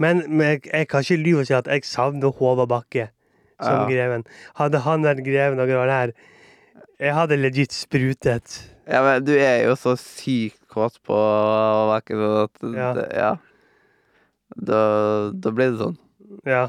[0.00, 3.08] Men, men jeg, jeg kan ikke lyve og si at jeg savner Håvard Bakke
[3.60, 3.86] som Ja.
[3.90, 4.24] greven.
[4.56, 6.12] Hadde han vært greven og Gral her,
[7.00, 8.58] jeg hadde legit sprutet.
[8.88, 11.16] Ja, men du er jo så sykt kåt på
[11.90, 12.92] Bakke, så at Ja.
[12.96, 13.32] det, ja.
[14.56, 14.80] Da,
[15.32, 15.98] da blir det sånn.
[16.46, 16.68] Ja.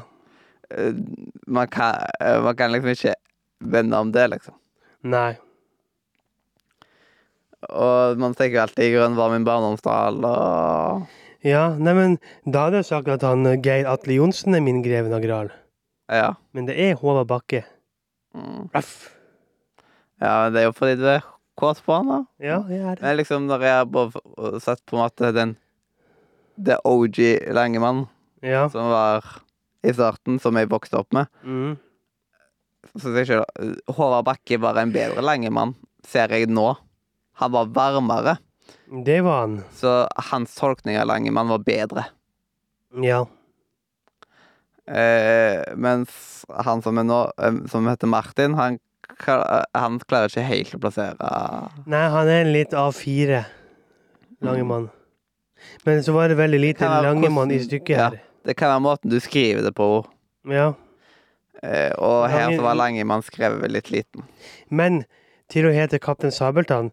[0.70, 0.92] Eh,
[1.46, 3.14] Man kan, eh, man kan liksom ikke
[3.60, 4.54] vende om det, liksom.
[5.02, 5.36] Nei.
[7.70, 11.06] Og man tenker jo alltid 'Grønn var min barndomsdal', og
[11.44, 15.22] Ja, neimen, da hadde jeg sagt at han Geir Atle Johnsen er min greven av
[15.22, 15.50] Gral.
[16.10, 16.34] Ja.
[16.54, 17.64] Men det er Håvard Bakke.
[18.34, 18.68] Mm.
[18.74, 19.10] Ruff.
[20.20, 21.24] Ja, men det er jo fordi du er
[21.58, 22.20] kåt på han, da.
[22.38, 23.02] Ja, jeg er det.
[23.02, 25.56] Men liksom, når jeg har sett på en måte den
[26.62, 27.18] The OG
[27.52, 28.06] Langemann,
[28.42, 28.68] Ja.
[28.68, 29.24] som var
[29.82, 31.76] i starten, som jeg vokste opp med, Mm.
[32.98, 35.74] så sier jeg ikke Håvard Bakke var en bedre Langemann,
[36.06, 36.76] ser jeg nå.
[37.40, 38.36] Han var varmere,
[39.04, 39.62] Det var han.
[39.74, 42.04] så hans tolkning av Langemann var bedre.
[43.02, 43.26] Ja.
[44.86, 48.78] Eh, mens han som nå, eh, som heter Martin, han,
[49.74, 51.30] han klarer ikke helt å plassere
[51.86, 53.44] Nei, han er en litt A4,
[54.42, 54.90] Langemann.
[55.86, 58.08] Men så var det veldig lite det Langemann Langemann i stykket stykket ja.
[58.10, 58.22] her.
[58.42, 59.88] Det kan være måten du skriver det på.
[60.50, 60.72] Ja.
[61.62, 64.26] Eh, og her så var Langemann skrevet litt liten.
[64.68, 65.04] Men
[65.52, 66.90] til å hete Kaptein Sabeltann,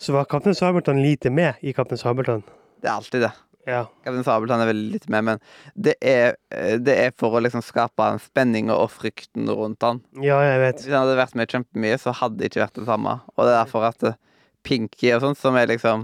[0.00, 2.42] så var Kaptein Sabeltann lite med i Kaptein Sabeltann.
[2.80, 3.32] Det er alltid det.
[3.68, 3.84] Ja.
[4.04, 5.42] Kaptein Sabeltann er veldig lite med, men
[5.76, 10.00] det er, eh, det er for å liksom skape en spenning og frykten rundt han.
[10.16, 10.82] Ja, jeg vet.
[10.82, 13.18] Hvis han hadde vært med kjempemye, så hadde det ikke vært det samme.
[13.36, 14.18] Og det er derfor at eh,
[14.66, 16.02] Pinky og sånt, som er liksom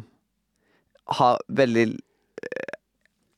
[1.18, 2.76] Har veldig eh,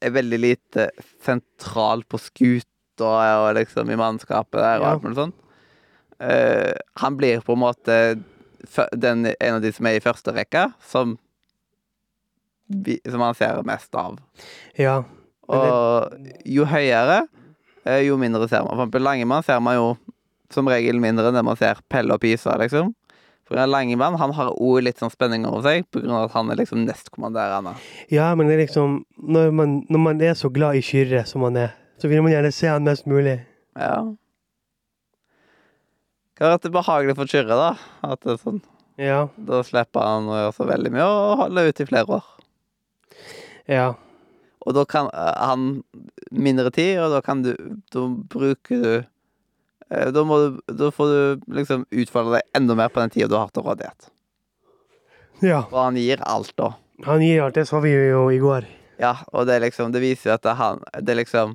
[0.06, 0.84] Er veldig lite
[1.26, 3.08] sentral på skuta
[3.42, 5.34] og liksom i mannskapet der og alt mulig sånt.
[6.18, 7.94] Uh, han blir på en måte
[8.92, 11.16] den, en av de som er i første rekke, som
[12.68, 14.18] vi, Som han ser mest av.
[14.76, 14.98] Ja.
[15.48, 17.22] Og jo høyere,
[17.86, 18.74] eh, jo mindre ser man.
[18.74, 19.86] For eksempel Langemann ser man jo
[20.52, 22.92] som regel mindre enn det man ser Pelle og Pisa, liksom.
[23.48, 26.84] For Langemann han har òg litt sånn spenning over seg, av at han er liksom
[26.84, 27.72] nestkommanderende.
[28.12, 31.40] ja, men det er liksom når man, når man er så glad i Kyrre som
[31.40, 33.40] man er, så vil man gjerne se han mest mulig.
[33.78, 34.04] Ja.
[36.38, 37.70] Det har vært behagelig for Kyrre, da.
[38.06, 38.60] At det er sånn,
[38.98, 39.28] Ja.
[39.36, 42.28] Da slipper han å gjøre så veldig mye og holde ut i flere år.
[43.70, 43.88] Ja.
[44.66, 45.82] Og da kan eh, han
[46.30, 47.52] mindre tid, og da kan du
[47.92, 48.92] Da bruker du
[49.90, 53.30] eh, da, må du, da får du liksom utfordre deg enda mer på den tida
[53.30, 54.10] du har til rådighet.
[55.42, 55.62] Ja.
[55.70, 56.72] Og han gir alt, da.
[57.06, 57.54] Han gir alt.
[57.54, 58.66] Det så vi jo i går.
[58.98, 61.52] Ja, og det er liksom Det viser at det er han Det er liksom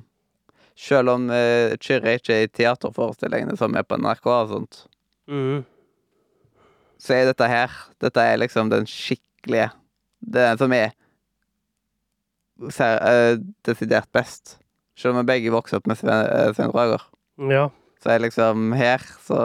[0.76, 4.80] Selv om uh, Kyrre ikke er i teaterforestillingene som er på NRK og sånt,
[5.30, 5.62] Mm.
[7.00, 7.70] så er dette her
[8.02, 9.70] Dette er liksom den skikkelige
[10.20, 10.90] Det den som er
[12.70, 14.58] ser, uh, desidert best.
[14.96, 17.02] Selv om vi begge vokste opp med Svein, uh, Svein Roger.
[17.50, 17.68] Ja.
[18.02, 19.38] Så er liksom her, så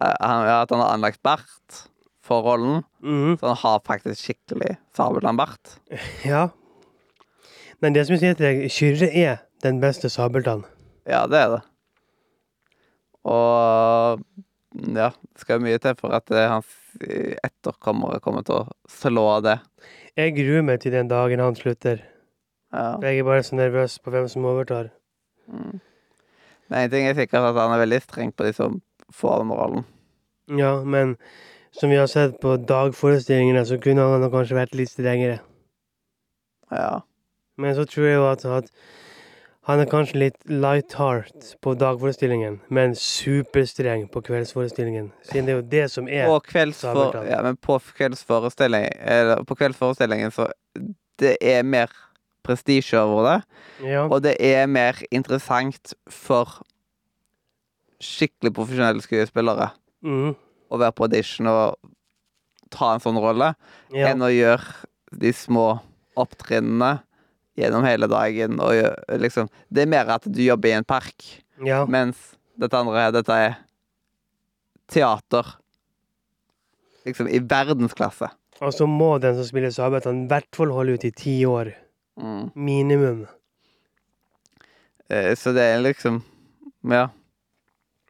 [0.00, 1.84] eh, han, ja, At han har anlagt bart
[2.24, 2.82] for rollen.
[3.04, 3.36] Mm.
[3.38, 5.76] Så han har faktisk skikkelig Sabeltann-bart.
[6.24, 6.48] ja.
[7.80, 10.64] Men det som jeg sier til deg, Kyrre er den beste sabeltann.
[11.08, 11.60] Ja, det er det.
[13.28, 14.22] Og
[14.96, 16.70] ja, det skal mye til for at eh, hans
[17.02, 19.58] eh, etterkommere kommer til å slå det.
[20.16, 22.02] Jeg gruer meg til den dagen han slutter.
[22.72, 22.96] Ja.
[23.02, 24.92] Jeg er bare så nervøs på hvem som overtar.
[25.50, 25.80] Mm.
[26.70, 28.78] Men en ting er sikkert at han er veldig streng på de som
[29.10, 29.86] får den rollen.
[30.58, 31.16] Ja, men
[31.74, 35.40] som vi har sett på dagforestillingene, så kunne han kanskje vært litt strengere.
[36.70, 37.02] Ja.
[37.58, 38.70] Men så tror jeg jo at, at
[39.68, 45.10] han er kanskje litt light-heart på dagforestillingen, men superstreng på kveldsforestillingen.
[45.28, 49.58] Siden det er jo det som er På, kveldsfor, ja, men på kveldsforestilling, eller på
[49.60, 50.48] kveldsforestillingen så
[51.20, 51.92] det er mer
[52.46, 53.36] prestisje over det.
[53.90, 54.06] Ja.
[54.08, 56.62] Og det er mer interessant for
[58.00, 59.70] skikkelig profesjonelle skuespillere
[60.00, 60.32] mm.
[60.72, 61.76] å være på audition og
[62.72, 63.52] ta en sånn rolle,
[63.92, 64.08] ja.
[64.08, 64.88] enn å gjøre
[65.20, 65.68] de små
[66.20, 67.02] opptrinnene
[67.58, 68.60] gjennom hele dagen.
[68.62, 71.24] Og liksom, det er mer at du jobber i en park,
[71.64, 71.82] ja.
[71.90, 72.18] mens
[72.60, 73.56] dette andre dette er
[74.90, 75.46] teater.
[77.06, 78.28] Liksom i verdensklasse.
[78.60, 81.70] Og så må den som spiller sabeltann, i hvert fall holde ut i ti år.
[82.20, 82.50] Mm.
[82.54, 83.22] Minimum.
[85.08, 86.22] Eh, Så det er liksom
[86.84, 87.08] Ja.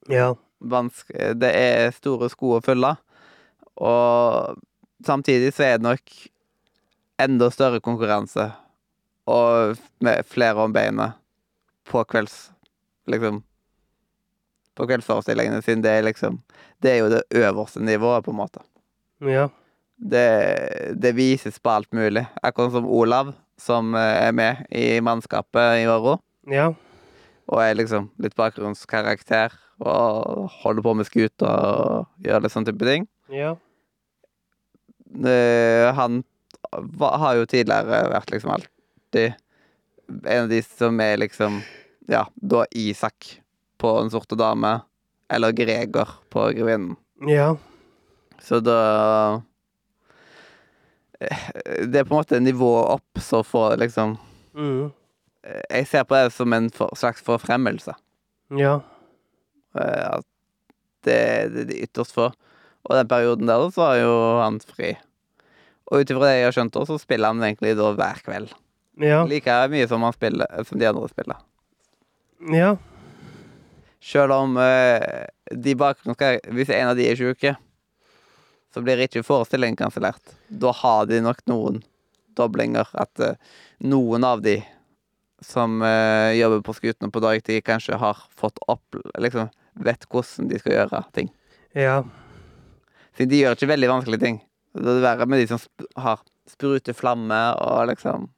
[0.09, 0.35] Ja.
[0.61, 2.96] vanskelig Det er store sko å fylle.
[3.76, 4.59] Og
[5.07, 6.11] samtidig så er det nok
[7.20, 8.50] enda større konkurranse
[9.28, 11.18] og med flere om beinet
[11.90, 12.50] på kvelds...
[13.11, 13.42] Liksom
[14.78, 16.38] På kveldsforestillingene, siden det er liksom
[16.83, 18.62] Det er jo det øverste nivået, på en måte.
[19.20, 19.48] Ja.
[20.00, 22.24] Det, det vises på alt mulig.
[22.42, 26.16] Akkurat som Olav, som eh, er med i mannskapet i Åro.
[26.48, 26.70] Ja.
[27.50, 32.88] Og er liksom litt bakgrunnskarakter og holder på med skuter og gjør litt sånn type
[32.88, 33.04] ting.
[33.28, 33.52] Ja.
[35.11, 36.22] Eh, han
[37.00, 38.54] har jo tidligere vært liksom
[39.11, 39.35] alltid
[40.27, 41.62] en av de som er liksom
[42.09, 43.40] Ja, da Isak
[43.79, 44.81] på Den sorte dame,
[45.31, 46.96] eller Greger på Grevinnen.
[47.27, 47.57] Ja.
[48.42, 49.42] Så da
[51.20, 54.18] eh, Det er på en måte nivået opp, så får det liksom
[54.55, 54.92] Mhm.
[55.44, 57.94] eh, Jeg ser på det som en for, slags forfremmelse.
[58.51, 58.81] Ja.
[59.75, 60.25] Eh, At
[61.05, 62.33] det det er det ytterst få.
[62.85, 64.96] Og den perioden der så har jo han fri.
[65.90, 68.53] Og ut ifra det jeg har skjønt, så spiller han egentlig da hver kveld.
[69.01, 69.25] Ja.
[69.29, 71.41] Like mye som han spiller som de andre spiller.
[72.53, 72.75] Ja.
[74.01, 77.55] Selv om eh, de bakgrunnskarakterene Hvis en av de er sjuke,
[78.73, 80.37] så blir ikke forestillingen kansellert.
[80.49, 81.81] Da har de nok noen
[82.39, 82.89] doblinger.
[82.95, 83.37] At eh,
[83.85, 84.61] noen av de
[85.45, 89.49] som eh, jobber på skutene på dagtid, kanskje har fått opp Liksom
[89.81, 91.31] vet hvordan de skal gjøre ting.
[91.77, 92.03] Ja.
[93.17, 94.41] Siden de gjør ikke veldig vanskelige ting.
[94.77, 98.29] Det er verre med de som sp har spruter flamme og liksom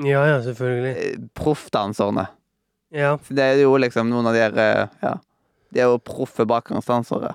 [0.00, 0.94] Ja, ja, selvfølgelig.
[0.96, 2.26] eh, Proffdanserne.
[2.92, 3.16] Ja.
[3.28, 5.16] Det er jo liksom noen av de her eh, Ja.
[5.72, 7.32] De er jo proffe bakgrunnsdansere.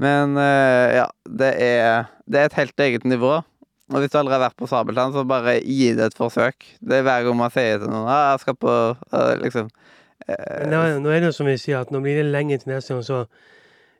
[0.00, 3.36] Men eh, ja, det er, det er et helt eget nivå.
[3.90, 6.66] Og hvis du aldri har vært på Sabeltann, så bare gi det et forsøk.
[6.80, 8.74] Det er hver gang man sier til noen ah, 'Jeg skal på
[9.42, 9.70] liksom
[10.28, 12.70] eh, nå, nå er det jo som vi sier, at nå blir det lenge til
[12.70, 13.24] neste gang, så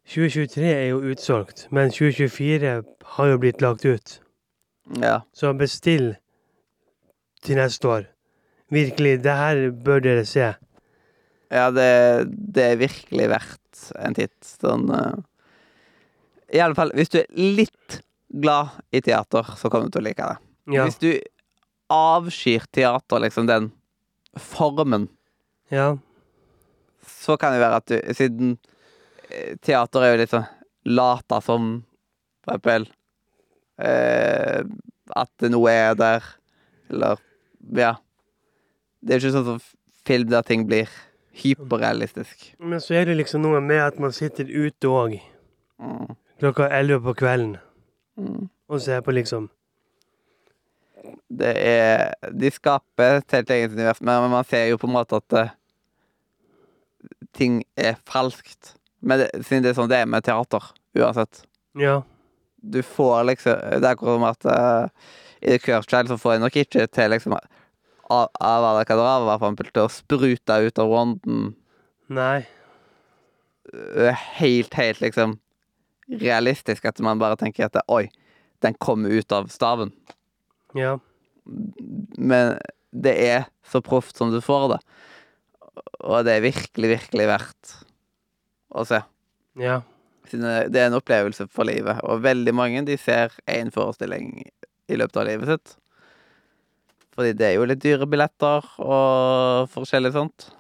[0.07, 1.67] 2023 er jo utsolgt.
[1.71, 2.83] Men 2024
[3.17, 4.21] har jo blitt lagt ut.
[4.99, 5.21] Ja.
[5.37, 6.15] Så bestill
[7.45, 8.09] til neste år.
[8.71, 10.53] Virkelig, det her bør dere se.
[11.51, 11.87] Ja, det,
[12.31, 14.37] det er virkelig verdt en titt.
[14.47, 15.19] Sånn uh,
[16.55, 20.07] I alle fall, hvis du er litt glad i teater, så kommer du til å
[20.07, 20.39] like det.
[20.77, 20.85] Ja.
[20.87, 21.11] Hvis du
[21.91, 23.73] avskyr teater, liksom den
[24.39, 25.09] formen,
[25.75, 25.97] Ja.
[27.07, 28.53] så kan det være at du Siden
[29.31, 30.47] eh, teater er jo litt sånn
[30.87, 31.81] lata som,
[32.45, 32.87] for eksempel
[33.81, 34.63] eh,
[35.17, 36.23] At noe er der,
[36.91, 37.17] eller
[37.75, 37.95] Ja.
[39.03, 39.61] Det er jo ikke sånn som
[40.07, 40.89] film der ting blir
[41.41, 42.55] hyperrealistisk.
[42.61, 45.21] Men så er det liksom noe med at man sitter ute òg,
[45.81, 46.17] Mm.
[46.41, 47.57] klokka elleve på kvelden,
[48.19, 48.49] Mm.
[48.69, 49.49] og ser på liksom
[51.33, 55.17] Det er De skaper et helt eget univers, men man ser jo på en måte
[55.17, 55.49] at eh,
[57.33, 58.75] ting er falskt.
[59.01, 60.63] Men det, siden det er sånn det er med teater,
[60.99, 61.45] uansett.
[61.79, 62.03] Ja.
[62.61, 66.35] Du får liksom Det er akkurat som at uh, i The Curve Child så får
[66.35, 67.37] jeg nok ikke til liksom
[68.11, 71.53] av Avada Kedavra, for eksempel, til å sprute ut av ronden
[72.11, 72.43] Nei.
[74.41, 75.37] helt, helt liksom
[76.11, 76.89] realistisk.
[76.91, 78.09] At man bare tenker at oi,
[78.65, 79.95] den kommer ut av staven.
[80.77, 80.99] Ja.
[82.19, 82.59] Men
[82.91, 84.81] det er så proft som du får det.
[86.03, 87.75] Og det er virkelig, virkelig verdt
[88.75, 89.01] å se.
[89.61, 89.81] Ja.
[90.31, 92.01] Det- er en opplevelse for livet.
[92.05, 94.51] Og veldig mange de ser én forestilling
[94.89, 95.77] i løpet av livet sitt.
[97.15, 100.51] Fordi det er jo litt dyre billetter og forskjellig sånt.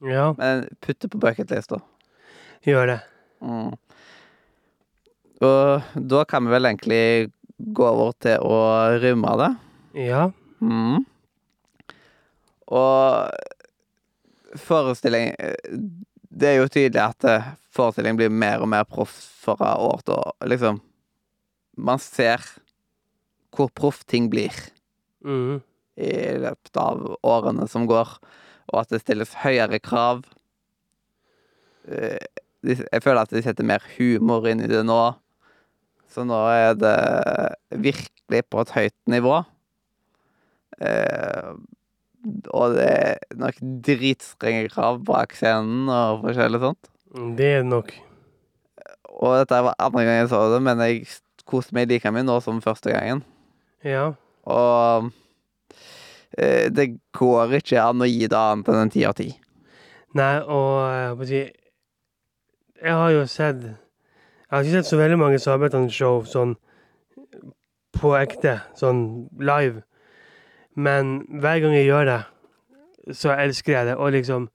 [0.00, 0.32] Ja.
[0.38, 1.80] Men putt det på bucketlista.
[2.66, 3.00] Gjør det.
[3.42, 3.76] Mm.
[5.40, 8.58] Og da kan vi vel egentlig gå over til å
[9.02, 9.50] rømme det.
[10.08, 10.30] Ja.
[10.60, 11.04] Mm.
[12.68, 13.30] Og
[14.58, 15.32] forestilling
[16.38, 20.16] Det er jo tydelig at forestillingen forestilling blir mer og mer proff fra år til
[20.16, 20.34] år.
[20.50, 20.80] Liksom
[21.78, 22.42] Man ser
[23.54, 24.54] hvor proff ting blir
[25.24, 25.60] mm.
[25.98, 26.10] i
[26.42, 28.10] løpet av årene som går,
[28.70, 30.24] og at det stilles høyere krav.
[31.88, 32.18] Eh,
[32.62, 35.14] Jeg føler at de setter mer humor inn i det nå.
[36.10, 36.98] Så nå er det
[37.70, 39.38] virkelig på et høyt nivå.
[42.24, 46.90] Eh, og det er nok dritstrenge krav bak scenen og forskjellig sånt.
[47.38, 47.94] Det er det nok.
[49.18, 51.06] Og dette var andre gang jeg så det, men jeg
[51.48, 53.24] koste meg like mye nå som første gangen.
[53.86, 54.12] Ja.
[54.48, 55.10] Og
[56.36, 59.32] eh, det går ikke an å gi det annet enn en ti av ti.
[60.18, 61.40] Nei, og jeg må si
[62.78, 66.54] Jeg har jo sett Jeg har ikke sett så veldig mange Sabeltann-show sånn
[67.98, 69.00] på ekte, sånn
[69.42, 69.82] live.
[70.78, 72.20] Men hver gang jeg gjør det,
[73.18, 73.96] så elsker jeg det.
[73.96, 74.48] Og liksom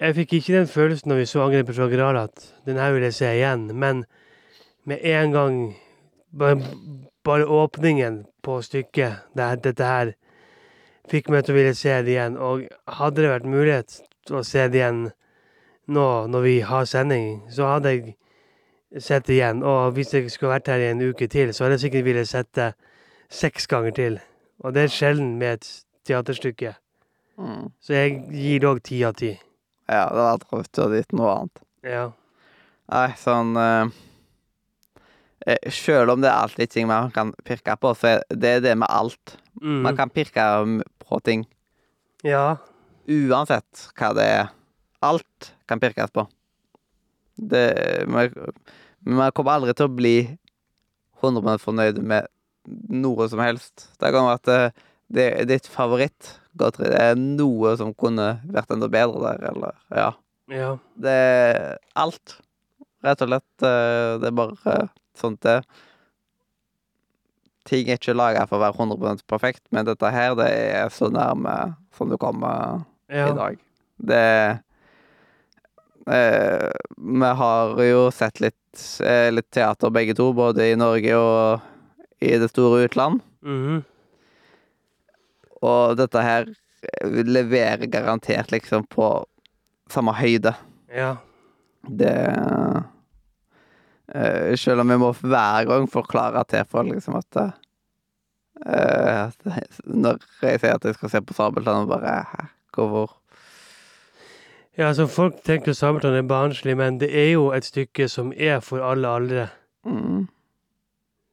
[0.00, 3.02] Jeg fikk ikke den følelsen når vi så 'Angrepet fra Gral' at den her vil
[3.02, 3.78] jeg se igjen.
[3.78, 4.04] Men
[4.84, 5.76] med en gang
[6.38, 6.60] Bare,
[7.24, 10.12] bare åpningen på stykket, det, dette her,
[11.10, 12.36] fikk meg til å ville se det igjen.
[12.36, 15.12] Og hadde det vært mulighet til å se det igjen
[15.86, 18.16] nå når vi har sending, så hadde jeg
[18.98, 19.62] sett det igjen.
[19.62, 22.26] Og hvis jeg skulle vært her i en uke til, så hadde jeg sikkert ville
[22.26, 22.72] sett det
[23.30, 24.20] seks ganger til.
[24.62, 25.70] Og det er sjelden med et
[26.06, 26.74] teaterstykke.
[27.40, 27.70] Mm.
[27.82, 29.32] Så jeg gir det òg ti av ti.
[29.90, 31.64] Ja, det var å ha gitt noe annet.
[31.84, 32.04] Ja.
[32.92, 33.94] Nei, sånn eh,
[35.48, 38.76] eh, Selv om det er alltid ting man kan pirke på, så er det det
[38.80, 39.36] med alt.
[39.60, 39.82] Mm.
[39.88, 40.44] Man kan pirke
[41.04, 41.44] på ting
[42.24, 42.56] ja.
[43.08, 44.54] uansett hva det er.
[45.04, 46.24] Alt kan pirkes på.
[47.34, 48.30] Det Man
[49.04, 50.16] man kommer aldri til å bli
[51.20, 52.28] 100 fornøyd med
[52.66, 53.88] noe som helst.
[54.00, 54.58] Det kan være at det,
[55.14, 56.90] det er ditt favoritt-godteri.
[56.92, 60.10] Det er noe som kunne vært enda bedre der, eller Ja.
[60.52, 60.74] Ja.
[61.00, 62.34] Det er alt,
[63.04, 63.62] rett og slett.
[63.64, 65.62] eh, Det er bare eh, sånt det.
[67.64, 71.08] Ting er ikke laga for å være 100% perfekt, men dette her, det er så
[71.08, 71.54] nærme
[71.96, 73.30] som du kommer ja.
[73.30, 73.56] i dag.
[74.04, 74.20] Det
[76.06, 81.70] eh, Vi har jo sett litt, eh, litt teater begge to, både i Norge og
[82.20, 83.20] i det store utland.
[83.42, 83.82] Mhm.
[85.64, 89.26] Og dette her eh, leverer garantert liksom på
[89.90, 90.54] samme høyde.
[90.92, 91.16] ja.
[91.84, 92.12] Det
[94.14, 97.50] uh, Selv om vi må hver gang forklare til folk liksom at uh,
[99.84, 103.18] Når jeg sier at jeg skal se på Sabeltann, og bare Hæ, hvorfor?
[104.78, 108.60] Ja, altså folk tenker Sabeltann er barnslig, men det er jo et stykke som er
[108.60, 109.46] for alle aldre.
[109.84, 110.26] Mm.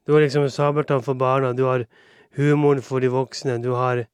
[0.05, 1.85] Du har liksom Sabeltann for barna, du har
[2.37, 4.05] humoren for de voksne, du har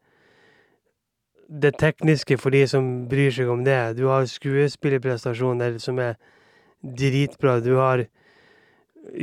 [1.47, 3.97] det tekniske for de som bryr seg om det.
[3.97, 6.17] Du har skuespillerprestasjoner som er
[6.83, 7.59] dritbra.
[7.63, 8.03] Du har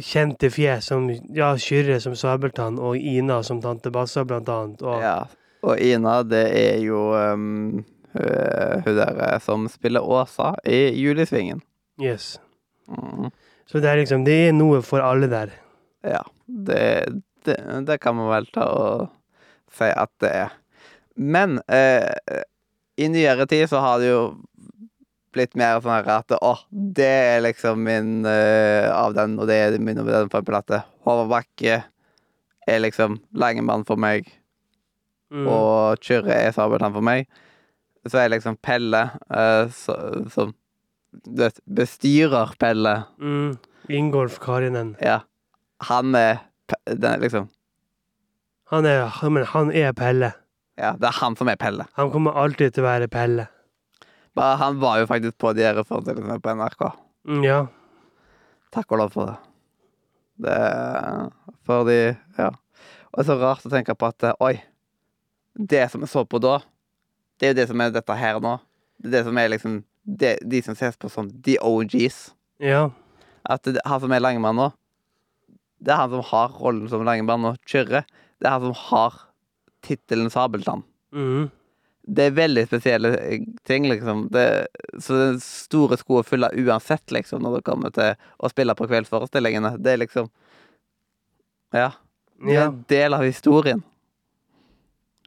[0.01, 4.83] kjente fjes som ja, Kyrre som Sabeltann og Ina som Tante Bassa, blant annet.
[4.83, 5.19] Og, Ja.
[5.65, 11.63] Og Ina, det er jo um, hun hun der eh, som spiller Åsa i Julisvingen.
[12.01, 12.41] yes.
[12.89, 13.31] Mm.
[13.67, 15.49] Så det er liksom Det er noe for alle der.
[16.05, 16.23] Ja.
[16.47, 16.83] Det,
[17.47, 17.57] det,
[17.89, 19.09] det kan man vel ta og
[19.75, 20.53] si at det er.
[21.17, 22.11] Men eh,
[23.01, 24.21] i nyere tid så har det jo
[25.35, 29.57] blitt mer sånn her at å, det er liksom min eh, av den, og det
[29.65, 30.75] er min av den, for en at
[31.07, 31.81] Håvard Bakke
[32.71, 34.31] er liksom Langemann for meg,
[35.35, 35.49] Mm.
[35.51, 37.25] og Kyrre er Sabeltann for meg.
[38.07, 39.01] Så er liksom Pelle
[39.35, 39.95] eh, så,
[40.31, 40.53] som
[41.25, 42.93] du vet, bestyrer Pelle.
[43.19, 43.57] Mm.
[43.89, 44.93] Ingolf Karinen.
[45.03, 45.23] Ja.
[45.91, 46.39] Han er
[46.89, 47.49] den, liksom
[48.73, 50.33] Han er, han- men han er Pelle.
[50.79, 51.85] Ja, det er han som er Pelle.
[51.97, 53.49] Han kommer alltid til å være Pelle.
[54.35, 56.89] Bare han var jo faktisk på de her forestillingene på NRK.
[57.29, 57.59] Mm, ja.
[58.75, 59.37] Takk og lov for det.
[60.43, 61.31] Det
[61.67, 62.49] fordi Ja.
[63.13, 64.57] Og det er så rart å tenke på at eh, oi,
[65.55, 66.57] det som jeg så på da,
[67.39, 68.57] det er jo det som er dette her nå.
[68.99, 72.33] Det er det som er liksom det, De som ses på som the OGs.
[72.59, 72.89] Ja.
[73.47, 74.73] At han som er Langemann nå,
[75.79, 78.05] Det er han som har rollen som Langemann og Kyrre.
[78.41, 79.21] Det er han som har
[79.85, 80.85] tittelen Sabeltann.
[81.15, 81.51] Mm.
[82.05, 84.27] Det er veldig spesielle eh, ting, liksom.
[84.33, 84.67] Det,
[85.01, 88.77] så det er store sko å fylle uansett, liksom, når det kommer til å spille
[88.77, 89.77] på kveldsforestillingene.
[89.81, 90.31] Det er liksom
[91.75, 91.91] Ja.
[92.45, 93.81] Det er en del av historien.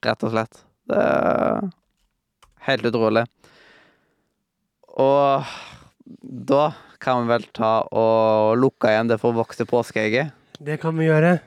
[0.06, 0.60] Rett og slett.
[0.88, 1.70] Det er
[2.68, 3.24] helt utrolig.
[4.98, 5.48] Og
[6.22, 6.64] da
[7.02, 10.37] kan vi vel ta og lukke igjen det forvokste påskeegget.
[10.66, 11.38] Det kan vi gjøre.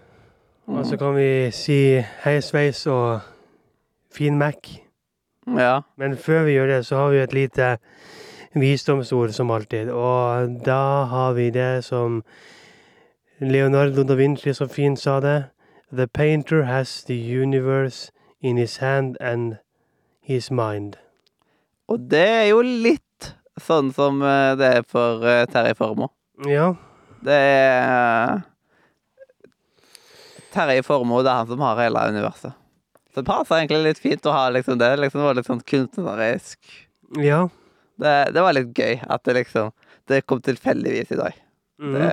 [0.67, 3.21] Og så kan vi si hei sveis og
[4.15, 4.69] fin Mac.
[5.59, 5.81] Ja.
[5.99, 7.77] Men før vi gjør det, så har vi et lite
[8.55, 9.91] visdomsord som alltid.
[9.91, 12.23] Og da har vi det som
[13.41, 15.45] Leonardo da Vinci så fint sa det.
[15.93, 19.57] The painter has the universe in his hand and
[20.23, 20.95] his mind.
[21.89, 26.15] Og det er jo litt sånn som eh, det er for eh, Terje Formoe.
[26.47, 26.75] Ja.
[27.27, 28.50] Det er
[30.55, 32.57] Terje Formoe, det er han som har hele universet.
[33.11, 34.91] Så det passer egentlig litt fint å ha liksom det.
[35.03, 36.59] Liksom, det var litt sånn kunstnerisk.
[37.19, 37.41] Ja.
[38.01, 39.73] Det, det var litt gøy at det liksom
[40.09, 41.41] Det kom tilfeldigvis i dag.
[41.83, 41.97] Mm.
[41.97, 42.13] Det,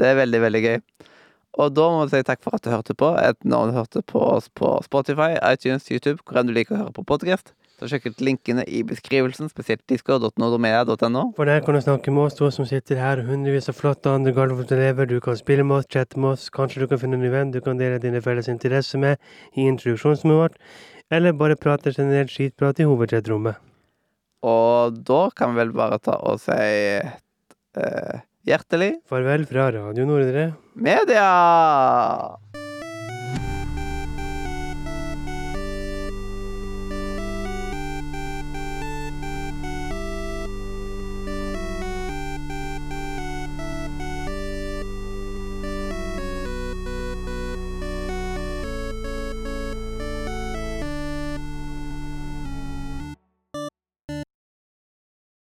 [0.00, 0.78] det er veldig, veldig gøy.
[1.62, 3.12] Og da må jeg si takk for at du hørte på.
[3.20, 6.82] Et navn du hørte på oss på Spotify, iTunes, YouTube, hvor enn du liker å
[6.82, 7.54] høre på podkast.
[7.80, 11.24] Så sjekk ut linkene i beskrivelsen, spesielt discord.nordomea.no.
[11.34, 14.34] For der kan du snakke med oss to som sitter her, hundrevis av flotte andre
[14.36, 15.08] Galvot-elever.
[15.10, 17.50] Du kan spille med oss, chatte med oss, kanskje du kan finne en ny venn
[17.54, 19.18] du kan dele dine felles interesser med
[19.58, 20.60] i introduksjonsrommet vårt,
[21.10, 23.58] eller bare prate generelt skitprat i hovedchat-rommet.
[24.44, 26.54] Og da kan vi vel bare ta og si
[27.00, 28.16] uh,
[28.46, 30.52] hjertelig Farvel fra Radio Nordre.
[30.74, 32.43] media!